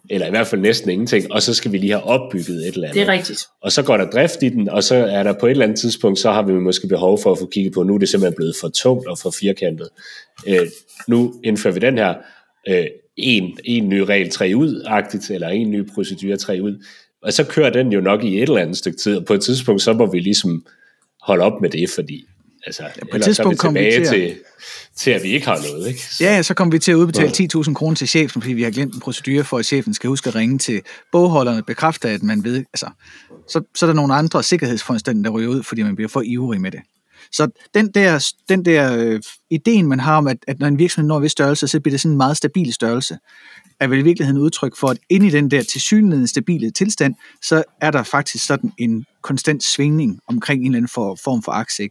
eller 0.09 0.27
i 0.27 0.29
hvert 0.29 0.47
fald 0.47 0.61
næsten 0.61 0.89
ingenting, 0.89 1.31
og 1.31 1.41
så 1.41 1.53
skal 1.53 1.71
vi 1.71 1.77
lige 1.77 1.91
have 1.91 2.03
opbygget 2.03 2.67
et 2.67 2.73
eller 2.73 2.87
andet. 2.87 2.93
Det 2.93 3.09
er 3.09 3.11
rigtigt. 3.11 3.45
Og 3.61 3.71
så 3.71 3.83
går 3.83 3.97
der 3.97 4.09
drift 4.09 4.43
i 4.43 4.49
den, 4.49 4.69
og 4.69 4.83
så 4.83 4.95
er 4.95 5.23
der 5.23 5.33
på 5.39 5.45
et 5.45 5.51
eller 5.51 5.65
andet 5.65 5.79
tidspunkt, 5.79 6.19
så 6.19 6.31
har 6.31 6.41
vi 6.41 6.53
måske 6.53 6.87
behov 6.87 7.19
for 7.21 7.31
at 7.31 7.39
få 7.39 7.45
kigget 7.45 7.73
på, 7.73 7.83
nu 7.83 7.95
er 7.95 7.99
det 7.99 8.09
simpelthen 8.09 8.35
blevet 8.35 8.55
for 8.61 8.69
tungt 8.69 9.07
og 9.07 9.17
for 9.17 9.31
firkantet. 9.39 9.89
Øh, 10.47 10.67
nu 11.07 11.33
indfører 11.43 11.73
vi 11.73 11.79
den 11.79 11.97
her 11.97 12.13
øh, 12.69 12.85
en, 13.17 13.57
en 13.63 13.89
ny 13.89 13.99
regel 13.99 14.29
tre 14.29 14.51
ud-agtigt, 14.55 15.31
eller 15.31 15.47
en 15.47 15.71
ny 15.71 15.89
procedure 15.93 16.37
tre 16.37 16.59
ud, 16.63 16.85
og 17.21 17.33
så 17.33 17.43
kører 17.43 17.69
den 17.69 17.91
jo 17.91 18.01
nok 18.01 18.23
i 18.23 18.37
et 18.37 18.41
eller 18.41 18.61
andet 18.61 18.77
stykke 18.77 18.97
tid, 18.97 19.17
og 19.17 19.25
på 19.25 19.33
et 19.33 19.41
tidspunkt, 19.41 19.81
så 19.81 19.93
må 19.93 20.11
vi 20.11 20.19
ligesom 20.19 20.65
holde 21.21 21.43
op 21.43 21.61
med 21.61 21.69
det, 21.69 21.89
fordi 21.89 22.25
altså, 22.65 22.83
ja, 22.83 23.05
på 23.11 23.17
et 23.17 23.23
tidspunkt 23.23 23.59
kommer 23.59 23.81
vi 23.81 23.91
til, 23.91 24.07
til, 24.07 24.35
til, 24.95 25.11
at 25.11 25.23
vi 25.23 25.29
ikke 25.29 25.47
har 25.47 25.59
noget. 25.71 25.87
Ikke? 25.87 25.99
Så. 25.99 26.23
Ja, 26.23 26.41
så 26.41 26.53
kommer 26.53 26.71
vi 26.71 26.79
til 26.79 26.91
at 26.91 26.95
udbetale 26.95 27.29
10.000 27.29 27.73
kroner 27.73 27.95
til 27.95 28.07
chefen, 28.07 28.41
fordi 28.41 28.53
vi 28.53 28.63
har 28.63 28.71
glemt 28.71 28.93
en 28.93 28.99
procedure 28.99 29.43
for, 29.43 29.57
at 29.57 29.65
chefen 29.65 29.93
skal 29.93 30.07
huske 30.07 30.27
at 30.27 30.35
ringe 30.35 30.57
til 30.57 30.81
bogholderne, 31.11 31.63
bekræfte, 31.63 32.09
at 32.09 32.23
man 32.23 32.43
ved, 32.43 32.57
altså, 32.73 32.89
så, 33.47 33.61
så 33.75 33.85
er 33.85 33.87
der 33.87 33.95
nogle 33.95 34.13
andre 34.13 34.43
sikkerhedsforanstaltninger, 34.43 35.29
der 35.29 35.37
ryger 35.37 35.49
ud, 35.49 35.63
fordi 35.63 35.83
man 35.83 35.95
bliver 35.95 36.09
for 36.09 36.21
ivrig 36.25 36.61
med 36.61 36.71
det. 36.71 36.79
Så 37.31 37.47
den 37.73 37.91
der, 37.91 38.31
den 38.49 38.65
der 38.65 38.97
øh, 38.97 39.21
ideen, 39.49 39.87
man 39.87 39.99
har 39.99 40.17
om, 40.17 40.27
at, 40.27 40.37
at 40.47 40.59
når 40.59 40.67
en 40.67 40.79
virksomhed 40.79 41.07
når 41.07 41.17
en 41.17 41.23
vis 41.23 41.31
størrelse, 41.31 41.67
så 41.67 41.79
bliver 41.79 41.93
det 41.93 42.01
sådan 42.01 42.11
en 42.11 42.17
meget 42.17 42.37
stabil 42.37 42.73
størrelse 42.73 43.17
er 43.79 43.87
vel 43.87 43.99
i 43.99 44.01
virkeligheden 44.01 44.41
udtryk 44.41 44.77
for, 44.77 44.87
at 44.87 44.97
inde 45.09 45.27
i 45.27 45.29
den 45.29 45.51
der 45.51 45.63
tilsyneladende 45.63 46.27
stabile 46.27 46.71
tilstand, 46.71 47.15
så 47.41 47.63
er 47.81 47.91
der 47.91 48.03
faktisk 48.03 48.45
sådan 48.45 48.71
en 48.77 49.05
konstant 49.21 49.63
svingning 49.63 50.19
omkring 50.27 50.61
en 50.61 50.65
eller 50.65 50.77
anden 50.77 50.89
form 50.89 51.43
for. 51.43 51.61
Øh, 51.81 51.89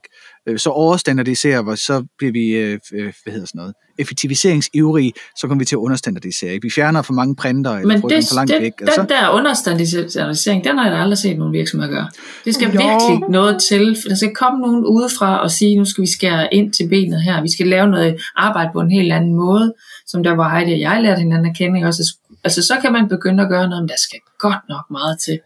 så 0.56 0.70
overstandardiserer 0.70 1.62
vi, 1.62 1.76
så 1.76 2.04
bliver 2.18 2.32
vi, 2.32 2.46
øh, 2.48 2.78
øh, 2.92 3.12
hvad 3.24 3.32
hedder 3.32 3.46
sådan 3.46 3.58
noget, 3.58 3.74
effektiviseringsivrige, 3.98 5.12
så 5.38 5.46
kommer 5.46 5.58
vi 5.58 5.64
til 5.64 5.74
at 5.74 5.78
understandardisere. 5.78 6.58
Vi 6.62 6.70
fjerner 6.70 7.02
for 7.02 7.12
mange 7.12 7.36
printer, 7.36 7.70
eller 7.70 7.86
Men 7.86 8.10
det, 8.10 8.28
for 8.28 8.34
langt 8.34 8.52
det, 8.52 8.62
væk. 8.62 8.78
Den 8.78 8.88
så... 8.88 9.06
der 9.08 9.30
understandardisering, 9.30 10.64
den 10.64 10.78
har 10.78 10.90
jeg 10.90 11.00
aldrig 11.00 11.18
set 11.18 11.38
nogen 11.38 11.52
virksomheder 11.52 11.92
gøre. 11.92 12.08
Det 12.44 12.54
skal 12.54 12.66
jo. 12.66 12.80
virkelig 12.88 13.30
noget 13.30 13.62
til, 13.62 13.96
for 14.02 14.08
der 14.08 14.16
skal 14.16 14.34
komme 14.34 14.60
nogen 14.60 14.84
udefra 14.84 15.42
og 15.42 15.50
sige, 15.50 15.76
nu 15.76 15.84
skal 15.84 16.02
vi 16.02 16.10
skære 16.10 16.54
ind 16.54 16.72
til 16.72 16.88
benet 16.88 17.22
her, 17.22 17.42
vi 17.42 17.52
skal 17.52 17.66
lave 17.66 17.88
noget 17.88 18.16
arbejde 18.36 18.70
på 18.72 18.80
en 18.80 18.90
helt 18.90 19.12
anden 19.12 19.34
måde, 19.34 19.74
som 20.06 20.22
der 20.22 20.32
var 20.32 20.58
Heidi 20.58 20.72
og 20.72 20.80
jeg 20.80 21.02
lærte 21.02 21.20
hinanden 21.20 21.50
at 21.50 21.56
kende. 21.56 21.86
Også. 21.86 22.16
Altså 22.44 22.62
så 22.62 22.74
kan 22.82 22.92
man 22.92 23.08
begynde 23.08 23.42
at 23.42 23.48
gøre 23.48 23.68
noget, 23.68 23.82
men 23.82 23.88
der 23.88 23.98
skal 23.98 24.18
godt 24.38 24.68
nok 24.68 24.84
meget 24.90 25.18
til, 25.24 25.38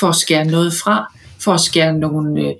for 0.00 0.08
at 0.08 0.14
skære 0.14 0.44
noget 0.44 0.72
fra, 0.72 1.12
for 1.40 1.52
at 1.52 1.60
skære 1.60 1.92
nogle 1.98 2.40
øh, 2.40 2.54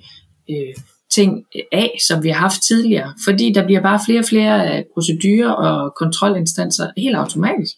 øh, 0.49 0.73
ting 1.13 1.45
af, 1.71 1.97
som 2.07 2.23
vi 2.23 2.29
har 2.29 2.39
haft 2.39 2.61
tidligere. 2.67 3.13
Fordi 3.25 3.53
der 3.53 3.65
bliver 3.65 3.81
bare 3.81 3.99
flere 4.05 4.19
og 4.19 4.25
flere 4.25 4.77
øh, 4.77 4.83
procedurer 4.93 5.51
og 5.51 5.93
kontrolinstanser 5.95 6.91
helt 6.97 7.15
automatisk, 7.15 7.75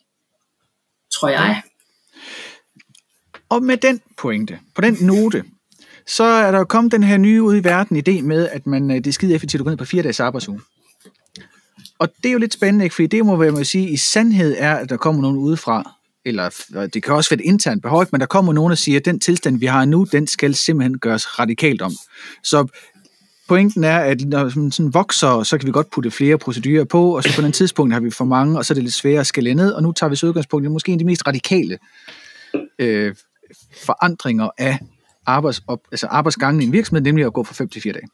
tror 1.14 1.30
jeg. 1.30 1.62
Og 3.50 3.64
med 3.64 3.78
den 3.78 4.02
pointe, 4.18 4.60
på 4.76 4.82
den 4.82 4.98
note, 5.02 5.44
så 6.08 6.24
er 6.24 6.52
der 6.52 6.58
jo 6.58 6.66
kommet 6.66 6.92
den 6.92 7.04
her 7.04 7.18
nye 7.18 7.44
ud 7.44 7.56
i 7.56 7.64
verden 7.64 7.98
idé 7.98 8.22
med, 8.22 8.50
at 8.50 8.68
man, 8.68 8.92
øh, 8.92 8.98
det 8.98 9.08
er 9.08 9.12
skide 9.12 9.36
effektivt 9.36 9.62
at 9.62 9.66
gå 9.66 9.70
ned 9.70 9.78
på 9.78 9.86
fire 9.86 10.04
dages 10.04 10.20
arbejdsuge. 10.20 10.62
Og 12.00 12.10
det 12.24 12.30
er 12.30 12.34
jo 12.34 12.40
lidt 12.40 12.54
spændende, 12.54 12.86
ikke? 12.86 12.96
fordi 12.96 13.08
det 13.08 13.26
må 13.26 13.36
være, 13.36 13.52
man 13.52 13.66
sige, 13.66 13.90
i 13.90 13.98
sandhed 13.98 14.56
er, 14.58 14.76
at 14.76 14.90
der 14.90 14.98
kommer 14.98 15.22
nogen 15.22 15.38
udefra, 15.38 15.96
eller 16.26 16.50
det 16.94 17.04
kan 17.04 17.14
også 17.14 17.30
være 17.30 17.40
et 17.40 17.46
internt 17.46 17.82
behov, 17.82 18.06
men 18.12 18.22
der 18.22 18.28
kommer 18.28 18.54
nogen 18.54 18.72
og 18.72 18.78
siger, 18.78 19.00
at 19.00 19.06
den 19.06 19.20
tilstand, 19.20 19.60
vi 19.60 19.66
har 19.66 19.86
nu, 19.86 20.06
den 20.12 20.28
skal 20.28 20.56
simpelthen 20.56 21.00
gøres 21.00 21.40
radikalt 21.40 21.82
om. 21.82 21.92
Så 22.44 22.68
pointen 23.50 23.84
er, 23.84 24.00
at 24.00 24.22
når 24.22 24.60
man 24.60 24.72
sådan 24.72 24.94
vokser, 24.94 25.44
så 25.44 25.58
kan 25.58 25.68
vi 25.68 25.72
godt 25.72 25.90
putte 25.90 26.12
flere 26.12 26.38
procedurer 26.38 26.84
på, 26.84 27.16
og 27.16 27.24
så 27.24 27.36
på 27.36 27.42
den 27.42 27.52
tidspunkt 27.52 27.94
har 27.94 28.00
vi 28.00 28.12
for 28.12 28.26
mange, 28.26 28.58
og 28.58 28.66
så 28.66 28.74
er 28.74 28.76
det 28.76 28.84
lidt 28.84 28.94
sværere 28.94 29.20
at 29.20 29.28
skælde 29.28 29.54
ned, 29.54 29.72
og 29.72 29.84
nu 29.84 29.92
tager 29.92 30.10
vi 30.10 30.16
så 30.16 30.28
udgangspunkt 30.28 30.66
i 30.66 30.70
måske 30.70 30.92
en 30.92 30.96
af 30.96 31.00
de 31.00 31.06
mest 31.06 31.28
radikale 31.28 31.78
øh, 32.80 33.16
forandringer 33.86 34.50
af 34.58 34.80
arbejds, 35.26 35.62
op, 35.68 35.80
altså 35.92 36.08
arbejdsgangen 36.08 36.62
i 36.62 36.66
en 36.66 36.74
virksomhed, 36.74 37.02
nemlig 37.02 37.26
at 37.26 37.34
gå 37.34 37.44
fra 37.44 37.54
5 37.54 37.70
til 37.70 37.82
4 37.82 37.94
dage. 37.94 38.08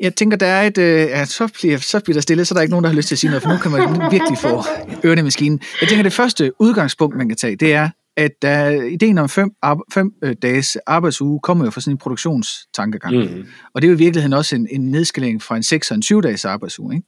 Jeg 0.00 0.14
tænker, 0.14 0.36
der 0.36 0.46
er 0.46 0.66
et, 0.66 0.78
øh, 0.78 1.00
ja, 1.00 1.24
så, 1.24 1.48
bliver, 1.60 1.78
så 1.78 2.00
bliver 2.00 2.14
der 2.14 2.20
stille, 2.20 2.44
så 2.44 2.54
der 2.54 2.58
er 2.58 2.62
ikke 2.62 2.70
nogen, 2.70 2.84
der 2.84 2.90
har 2.90 2.96
lyst 2.96 3.08
til 3.08 3.14
at 3.14 3.18
sige 3.18 3.30
noget, 3.30 3.42
for 3.42 3.50
nu 3.50 3.56
kan 3.58 3.70
man 3.70 4.10
virkelig 4.10 4.38
få 4.38 4.64
ørerne 5.04 5.20
i 5.20 5.24
maskinen. 5.24 5.60
Jeg 5.80 5.88
tænker, 5.88 6.02
det 6.02 6.12
første 6.12 6.52
udgangspunkt, 6.60 7.16
man 7.16 7.28
kan 7.28 7.36
tage, 7.36 7.56
det 7.56 7.74
er, 7.74 7.90
at 8.16 8.30
der, 8.42 8.70
ideen 8.82 9.18
om 9.18 9.28
fem, 9.28 9.50
fem 9.92 10.12
øh, 10.24 10.36
dages 10.42 10.76
arbejdsuge 10.86 11.40
kommer 11.42 11.64
jo 11.64 11.70
fra 11.70 11.80
sådan 11.80 11.94
en 11.94 11.98
produktionstankegang. 11.98 13.16
Mm. 13.16 13.46
Og 13.74 13.82
det 13.82 13.88
er 13.88 13.90
jo 13.90 13.94
i 13.94 13.98
virkeligheden 13.98 14.32
også 14.32 14.56
en, 14.56 14.68
en 14.70 14.90
nedskalering 14.90 15.42
fra 15.42 15.56
en 15.56 15.62
6 15.62 15.90
og 15.90 15.94
en 15.94 16.02
7 16.02 16.22
dages 16.22 16.44
arbejdsuge. 16.44 16.94
Ikke? 16.94 17.06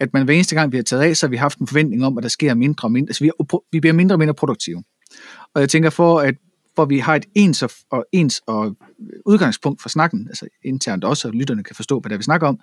At 0.00 0.12
man 0.12 0.24
hver 0.24 0.34
eneste 0.34 0.54
gang, 0.54 0.72
vi 0.72 0.76
har 0.76 0.84
taget 0.84 1.02
af, 1.02 1.16
så 1.16 1.26
har 1.26 1.30
vi 1.30 1.36
haft 1.36 1.58
en 1.58 1.66
forventning 1.66 2.04
om, 2.04 2.18
at 2.18 2.22
der 2.22 2.28
sker 2.28 2.54
mindre 2.54 2.86
og 2.86 2.92
mindre. 2.92 3.10
Altså 3.10 3.24
vi, 3.24 3.30
vi 3.72 3.80
bliver 3.80 3.94
mindre 3.94 4.14
og 4.14 4.18
mindre 4.18 4.34
produktive. 4.34 4.82
Og 5.54 5.60
jeg 5.60 5.68
tænker, 5.68 5.90
for 5.90 6.20
at 6.20 6.34
hvor 6.74 6.84
vi 6.84 6.98
har 6.98 7.16
et 7.16 7.24
ens 7.34 7.62
og, 7.62 7.70
og 7.90 8.06
ens 8.12 8.42
og 8.46 8.76
udgangspunkt 9.26 9.82
for 9.82 9.88
snakken, 9.88 10.26
altså 10.28 10.48
internt 10.64 11.04
også, 11.04 11.28
og 11.28 11.34
lytterne 11.34 11.64
kan 11.64 11.76
forstå, 11.76 12.00
hvad 12.00 12.08
det 12.10 12.14
er, 12.14 12.18
vi 12.18 12.22
snakker 12.24 12.48
om, 12.48 12.60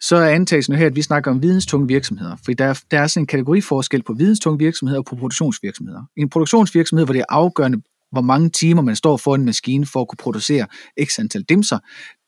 så 0.00 0.16
er 0.16 0.28
antagelsen 0.28 0.74
her, 0.74 0.86
at 0.86 0.96
vi 0.96 1.02
snakker 1.02 1.30
om 1.30 1.42
videnstunge 1.42 1.88
virksomheder. 1.88 2.36
For 2.44 2.52
der 2.52 2.64
er, 2.64 2.80
der 2.90 3.00
er 3.00 3.06
sådan 3.06 3.22
en 3.22 3.26
kategoriforskel 3.26 4.02
på 4.02 4.12
videnstunge 4.12 4.58
virksomheder 4.58 4.98
og 4.98 5.04
på 5.04 5.16
produktionsvirksomheder. 5.16 6.02
I 6.16 6.20
en 6.20 6.30
produktionsvirksomhed, 6.30 7.04
hvor 7.06 7.12
det 7.12 7.20
er 7.20 7.24
afgørende, 7.28 7.82
hvor 8.12 8.20
mange 8.20 8.50
timer 8.50 8.82
man 8.82 8.96
står 8.96 9.16
for 9.16 9.34
en 9.34 9.44
maskine 9.44 9.86
for 9.86 10.00
at 10.00 10.08
kunne 10.08 10.16
producere 10.16 10.66
x 11.04 11.18
antal 11.18 11.42
dimser, 11.42 11.78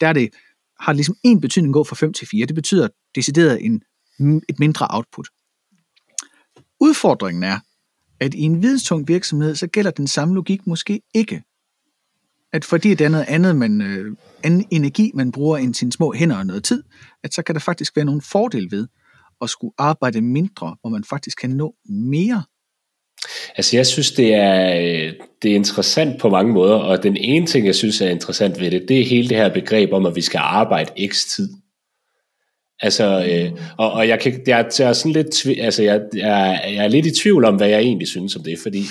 der 0.00 0.08
er 0.08 0.12
det, 0.12 0.28
har 0.80 0.92
det 0.92 0.96
ligesom 0.96 1.16
en 1.24 1.40
betydning 1.40 1.74
gå 1.74 1.84
fra 1.84 1.96
5 1.96 2.12
til 2.12 2.28
4. 2.28 2.46
Det 2.46 2.54
betyder 2.54 2.88
decideret 3.14 3.64
en, 3.64 3.82
et 4.48 4.58
mindre 4.58 4.86
output. 4.90 5.28
Udfordringen 6.80 7.42
er, 7.42 7.58
at 8.20 8.34
i 8.34 8.40
en 8.40 8.62
videnstung 8.62 9.08
virksomhed, 9.08 9.54
så 9.54 9.66
gælder 9.66 9.90
den 9.90 10.06
samme 10.06 10.34
logik 10.34 10.66
måske 10.66 11.00
ikke. 11.14 11.42
At 12.52 12.64
fordi 12.64 12.94
det 12.94 13.04
er 13.04 13.08
noget 13.08 13.24
andet, 13.28 13.56
man, 13.56 13.80
øh, 13.80 14.16
anden 14.44 14.64
energi, 14.70 15.10
man 15.14 15.32
bruger 15.32 15.58
end 15.58 15.74
sine 15.74 15.92
små 15.92 16.12
hænder 16.12 16.36
og 16.36 16.46
noget 16.46 16.64
tid, 16.64 16.82
at 17.24 17.34
så 17.34 17.42
kan 17.42 17.54
der 17.54 17.60
faktisk 17.60 17.96
være 17.96 18.04
nogle 18.04 18.22
fordele 18.22 18.68
ved 18.70 18.86
at 19.42 19.50
skulle 19.50 19.74
arbejde 19.78 20.20
mindre, 20.20 20.76
hvor 20.80 20.90
man 20.90 21.04
faktisk 21.04 21.38
kan 21.40 21.50
nå 21.50 21.74
mere. 21.88 22.42
Altså 23.56 23.76
jeg 23.76 23.86
synes, 23.86 24.12
det 24.12 24.34
er, 24.34 24.76
øh, 24.76 25.12
det 25.42 25.50
er 25.50 25.54
interessant 25.54 26.20
på 26.20 26.28
mange 26.28 26.52
måder, 26.52 26.74
og 26.74 27.02
den 27.02 27.16
ene 27.16 27.46
ting, 27.46 27.66
jeg 27.66 27.74
synes 27.74 28.00
er 28.00 28.08
interessant 28.08 28.60
ved 28.60 28.70
det, 28.70 28.84
det 28.88 29.00
er 29.00 29.04
hele 29.04 29.28
det 29.28 29.36
her 29.36 29.54
begreb 29.54 29.92
om, 29.92 30.06
at 30.06 30.16
vi 30.16 30.20
skal 30.20 30.38
arbejde 30.38 31.08
x 31.08 31.24
tid. 31.36 31.48
Altså, 32.80 33.26
øh, 33.30 33.60
og, 33.78 33.92
og 33.92 34.08
jeg, 34.08 34.20
kan, 34.20 34.42
jeg, 34.46 34.70
jeg 34.78 34.88
er 34.88 34.92
sådan 34.92 35.12
lidt, 35.12 35.46
altså 35.60 35.82
jeg, 35.82 36.00
jeg, 36.14 36.60
jeg 36.64 36.84
er 36.84 36.88
lidt 36.88 37.06
i 37.06 37.10
tvivl 37.22 37.44
om, 37.44 37.56
hvad 37.56 37.68
jeg 37.68 37.80
egentlig 37.80 38.08
synes 38.08 38.36
om 38.36 38.42
det, 38.42 38.58
fordi 38.58 38.84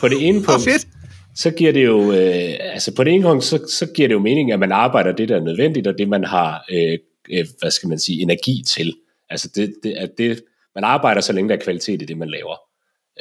på 0.00 0.08
det 0.08 0.28
ene 0.28 0.42
punkt, 0.44 0.86
så 1.34 1.50
giver 1.50 1.72
det 1.72 1.84
jo, 1.84 2.12
øh, 2.12 2.54
altså 2.60 2.94
på 2.94 3.04
den 3.04 3.14
ene 3.14 3.28
gang, 3.28 3.42
så, 3.42 3.56
så 3.78 3.86
giver 3.94 4.08
det 4.08 4.14
jo 4.14 4.20
mening, 4.20 4.52
at 4.52 4.58
man 4.58 4.72
arbejder 4.72 5.12
det, 5.12 5.28
der 5.28 5.36
er 5.36 5.40
nødvendigt, 5.40 5.86
og 5.86 5.98
det, 5.98 6.08
man 6.08 6.24
har, 6.24 6.64
øh, 6.70 6.98
øh, 7.30 7.46
hvad 7.58 7.70
skal 7.70 7.88
man 7.88 7.98
sige, 7.98 8.22
energi 8.22 8.62
til. 8.66 8.94
Altså 9.30 9.48
det, 9.54 9.74
det, 9.82 9.92
at 9.92 10.10
det, 10.18 10.42
man 10.74 10.84
arbejder 10.84 11.20
så 11.20 11.32
længe 11.32 11.48
der 11.48 11.56
er 11.56 11.60
kvalitet 11.64 12.02
i 12.02 12.04
det, 12.04 12.18
man 12.18 12.30
laver, 12.30 12.56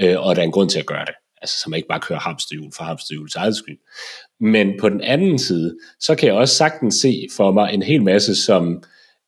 øh, 0.01 0.25
og 0.27 0.36
der 0.36 0.41
er 0.41 0.46
en 0.46 0.51
grund 0.51 0.70
til 0.70 0.80
at 0.80 0.86
gøre 0.86 1.06
det. 1.06 1.13
Altså 1.41 1.60
så 1.60 1.70
man 1.70 1.77
ikke 1.77 1.88
bare 1.88 2.00
kører 2.00 2.20
hamsterhjul 2.20 2.72
for 2.77 2.84
hamsterhjul 2.84 3.30
til 3.30 3.38
eget 3.38 3.56
skyld. 3.56 3.77
Men 4.39 4.74
på 4.80 4.89
den 4.89 5.01
anden 5.01 5.39
side, 5.39 5.77
så 6.00 6.15
kan 6.15 6.27
jeg 6.27 6.36
også 6.36 6.56
sagtens 6.56 6.96
se 6.96 7.27
for 7.36 7.51
mig 7.51 7.74
en 7.74 7.82
hel 7.82 8.03
masse, 8.03 8.36
som, 8.36 8.84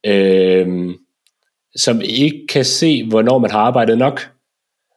øh, 0.06 0.90
som 1.76 2.02
ikke 2.02 2.48
kan 2.50 2.66
se, 2.66 3.08
hvornår 3.08 3.40
man 3.40 3.52
har 3.52 3.60
arbejdet 3.60 3.98
nok 3.98 4.33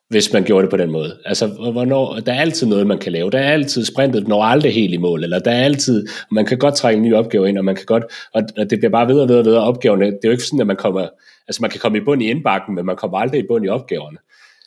hvis 0.09 0.33
man 0.33 0.45
gjorde 0.45 0.63
det 0.63 0.71
på 0.71 0.77
den 0.77 0.91
måde. 0.91 1.19
Altså, 1.25 1.47
hvornår, 1.47 2.21
der 2.21 2.33
er 2.33 2.41
altid 2.41 2.67
noget, 2.67 2.87
man 2.87 2.99
kan 2.99 3.13
lave. 3.13 3.31
Der 3.31 3.39
er 3.39 3.53
altid 3.53 3.85
sprintet, 3.85 4.29
når 4.29 4.43
aldrig 4.43 4.75
helt 4.75 4.95
i 4.95 4.97
mål, 4.97 5.25
eller 5.25 5.39
der 5.39 5.51
er 5.51 5.65
altid, 5.65 6.07
man 6.31 6.47
kan 6.47 6.59
godt 6.59 6.75
trække 6.75 6.97
en 6.97 7.03
ny 7.03 7.15
opgave 7.15 7.49
ind, 7.49 7.59
og 7.59 7.65
man 7.65 7.77
kan 7.77 7.87
godt, 7.87 8.05
og 8.35 8.71
det 8.71 8.79
bliver 8.79 8.91
bare 8.91 9.09
ved 9.09 9.21
og 9.21 9.29
ved 9.29 9.39
og 9.39 9.45
ved 9.45 9.55
opgaverne. 9.55 10.07
Det 10.07 10.13
er 10.13 10.29
jo 10.29 10.31
ikke 10.31 10.45
sådan, 10.45 10.61
at 10.61 10.67
man 10.67 10.77
kommer, 10.77 11.09
altså 11.49 11.63
man 11.63 11.71
kan 11.71 11.81
komme 11.81 11.99
i 11.99 12.01
bund 12.01 12.23
i 12.23 12.31
indbakken, 12.31 12.75
men 12.75 12.87
man 12.87 12.97
kommer 12.97 13.19
aldrig 13.19 13.41
i 13.41 13.47
bund 13.49 13.65
i 13.65 13.69
opgaverne. 13.69 14.19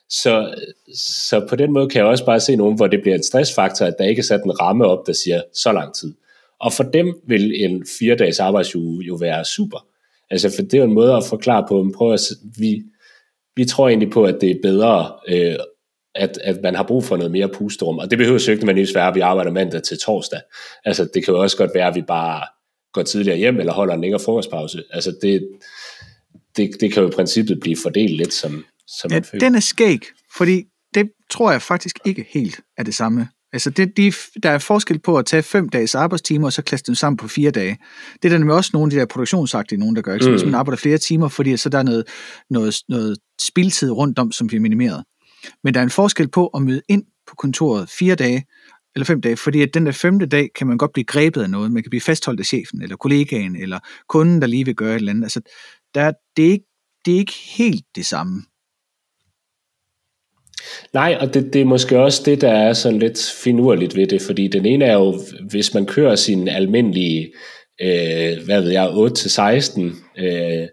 Så, 0.10 0.56
så 0.96 1.46
på 1.50 1.56
den 1.56 1.74
måde 1.74 1.90
kan 1.90 2.00
jeg 2.00 2.08
også 2.08 2.26
bare 2.26 2.40
se 2.40 2.56
nogen, 2.56 2.76
hvor 2.76 2.88
det 2.88 3.02
bliver 3.02 3.16
en 3.16 3.24
stressfaktor, 3.24 3.86
at 3.86 3.96
der 4.00 4.06
ikke 4.06 4.20
er 4.20 4.24
sat 4.24 4.44
en 4.44 4.62
ramme 4.62 4.86
op, 4.86 5.08
der 5.08 5.14
siger 5.14 5.42
så 5.54 5.72
lang 5.72 5.96
tid. 5.96 6.14
Og 6.60 6.74
for 6.74 6.84
dem 6.84 7.16
vil 7.28 7.64
en 7.64 7.86
fire 8.00 8.16
dages 8.16 8.40
arbejdsuge 8.40 9.04
jo 9.04 9.16
være 9.16 9.46
super. 9.46 9.86
Altså, 10.30 10.50
for 10.56 10.62
det 10.62 10.74
er 10.74 10.78
jo 10.78 10.84
en 10.84 10.94
måde 10.94 11.14
at 11.14 11.24
forklare 11.30 11.66
på, 11.70 11.92
prøv 11.98 12.14
at, 12.14 12.22
vi, 12.58 12.84
vi 13.60 13.66
tror 13.66 13.90
egentlig 13.90 14.12
på, 14.12 14.24
at 14.24 14.38
det 14.42 14.52
er 14.52 14.56
bedre, 14.64 15.14
øh, 15.28 15.56
at, 16.16 16.38
at 16.44 16.60
man 16.64 16.76
har 16.76 16.84
brug 16.84 17.04
for 17.04 17.18
noget 17.18 17.32
mere 17.32 17.50
pusterum. 17.50 17.98
Og 17.98 18.10
det 18.10 18.18
behøver 18.18 18.44
jo 18.48 18.52
ikke 18.52 18.64
nødvendigvis 18.64 18.96
være, 18.96 19.08
at 19.08 19.16
vi 19.16 19.20
arbejder 19.20 19.52
mandag 19.52 19.84
til 19.84 19.98
torsdag. 20.06 20.40
Altså, 20.86 21.10
det 21.14 21.26
kan 21.26 21.34
jo 21.34 21.42
også 21.42 21.58
godt 21.58 21.72
være, 21.76 21.88
at 21.88 21.96
vi 21.96 22.02
bare 22.02 22.44
går 22.94 23.04
tidligere 23.04 23.38
hjem, 23.38 23.60
eller 23.60 23.74
holder 23.74 23.94
en 23.94 24.02
længere 24.02 24.22
frokostpause. 24.26 24.84
Altså, 24.92 25.16
det, 25.22 25.50
det, 26.58 26.70
det 26.80 26.94
kan 26.94 27.04
jo 27.04 27.10
i 27.10 27.12
princippet 27.12 27.60
blive 27.60 27.78
fordelt 27.84 28.18
lidt, 28.18 28.34
som, 28.34 28.66
som 28.88 29.12
ja, 29.12 29.16
man 29.16 29.24
føler. 29.24 29.46
Den 29.46 29.56
er 29.56 29.60
skæg, 29.60 30.00
fordi 30.38 30.64
det 30.94 31.10
tror 31.32 31.52
jeg 31.52 31.62
faktisk 31.62 32.00
ikke 32.06 32.26
helt 32.30 32.60
er 32.78 32.84
det 32.84 32.96
samme. 32.96 33.28
Altså 33.54 33.70
det, 33.70 33.98
de, 33.98 34.14
der 34.44 34.50
er 34.50 34.58
forskel 34.58 35.00
på 35.00 35.18
at 35.18 35.26
tage 35.26 35.44
fem 35.44 35.70
dages 35.70 35.96
arbejdstimer, 35.96 36.48
og 36.48 36.54
så 36.54 36.62
klasse 36.62 36.86
dem 36.86 36.96
sammen 36.96 37.18
på 37.18 37.28
fire 37.28 37.52
dage. 37.52 37.78
Det 38.24 38.34
er 38.34 38.38
der 38.38 38.46
med 38.46 38.54
også 38.56 38.70
nogle 38.74 38.88
af 38.88 38.92
de 38.92 38.98
der 38.98 39.06
produktionsagtige 39.06 39.80
nogen, 39.80 39.96
der 39.96 40.02
gør. 40.02 40.14
Ikke? 40.14 40.24
Så 40.24 40.30
mm. 40.30 40.36
hvis 40.36 40.46
man 40.46 40.56
arbejder 40.56 40.78
flere 40.78 40.98
timer, 40.98 41.28
fordi 41.28 41.58
så 41.58 41.70
der 41.70 41.78
er 41.78 41.84
noget, 41.84 42.08
noget, 42.50 42.76
noget 42.90 43.18
spildtid 43.42 43.92
rundt 43.92 44.20
om, 44.20 44.32
som 44.32 44.48
bliver 44.48 44.62
minimeret. 44.62 45.04
Men 45.64 45.74
der 45.74 45.80
er 45.80 45.84
en 45.84 45.90
forskel 45.90 46.30
på 46.30 46.48
at 46.48 46.62
møde 46.62 46.82
ind 46.90 47.04
på 47.28 47.36
kontoret 47.36 47.90
fire 47.90 48.16
dage, 48.16 48.46
eller 48.96 49.06
fem 49.06 49.22
dage, 49.22 49.38
fordi 49.38 49.62
at 49.62 49.74
den 49.74 49.86
der 49.86 49.92
femte 49.92 50.26
dag 50.26 50.50
kan 50.56 50.68
man 50.68 50.78
godt 50.78 50.94
blive 50.94 51.06
grebet 51.06 51.44
af 51.44 51.50
noget. 51.50 51.72
Man 51.72 51.84
kan 51.84 51.90
blive 51.90 52.02
fastholdt 52.02 52.40
af 52.40 52.46
chefen, 52.46 52.82
eller 52.82 52.96
kollegaen, 52.96 53.56
eller 53.56 53.80
kunden, 54.08 54.42
der 54.42 54.48
lige 54.48 54.66
vil 54.66 54.76
gøre 54.76 54.92
et 54.92 54.96
eller 54.96 55.12
andet. 55.12 55.24
Altså, 55.24 55.42
der, 55.96 56.12
det, 56.38 56.48
er 56.48 56.52
ikke, 56.52 56.66
det 57.06 57.14
er 57.14 57.18
ikke 57.18 57.36
helt 57.58 57.86
det 57.96 58.06
samme. 58.06 58.44
Nej, 60.94 61.18
og 61.20 61.34
det, 61.34 61.54
det 61.54 61.62
er 61.62 61.66
måske 61.66 62.00
også 62.00 62.22
det, 62.26 62.42
der 62.42 62.52
er 62.52 62.74
sådan 62.74 63.00
lidt 63.00 63.34
finurligt 63.44 63.96
ved 63.96 64.08
det, 64.08 64.22
fordi 64.22 64.48
den 64.48 64.66
ene 64.66 64.86
er 64.86 64.94
jo, 64.94 65.20
hvis 65.50 65.74
man 65.74 65.86
kører 65.86 66.16
sin 66.16 66.48
almindelige, 66.48 67.34
øh, 67.82 68.46
hvad 68.46 68.62
ved 68.62 68.72
jeg, 68.72 68.88
8-16 68.88 70.24
øh, 70.24 70.68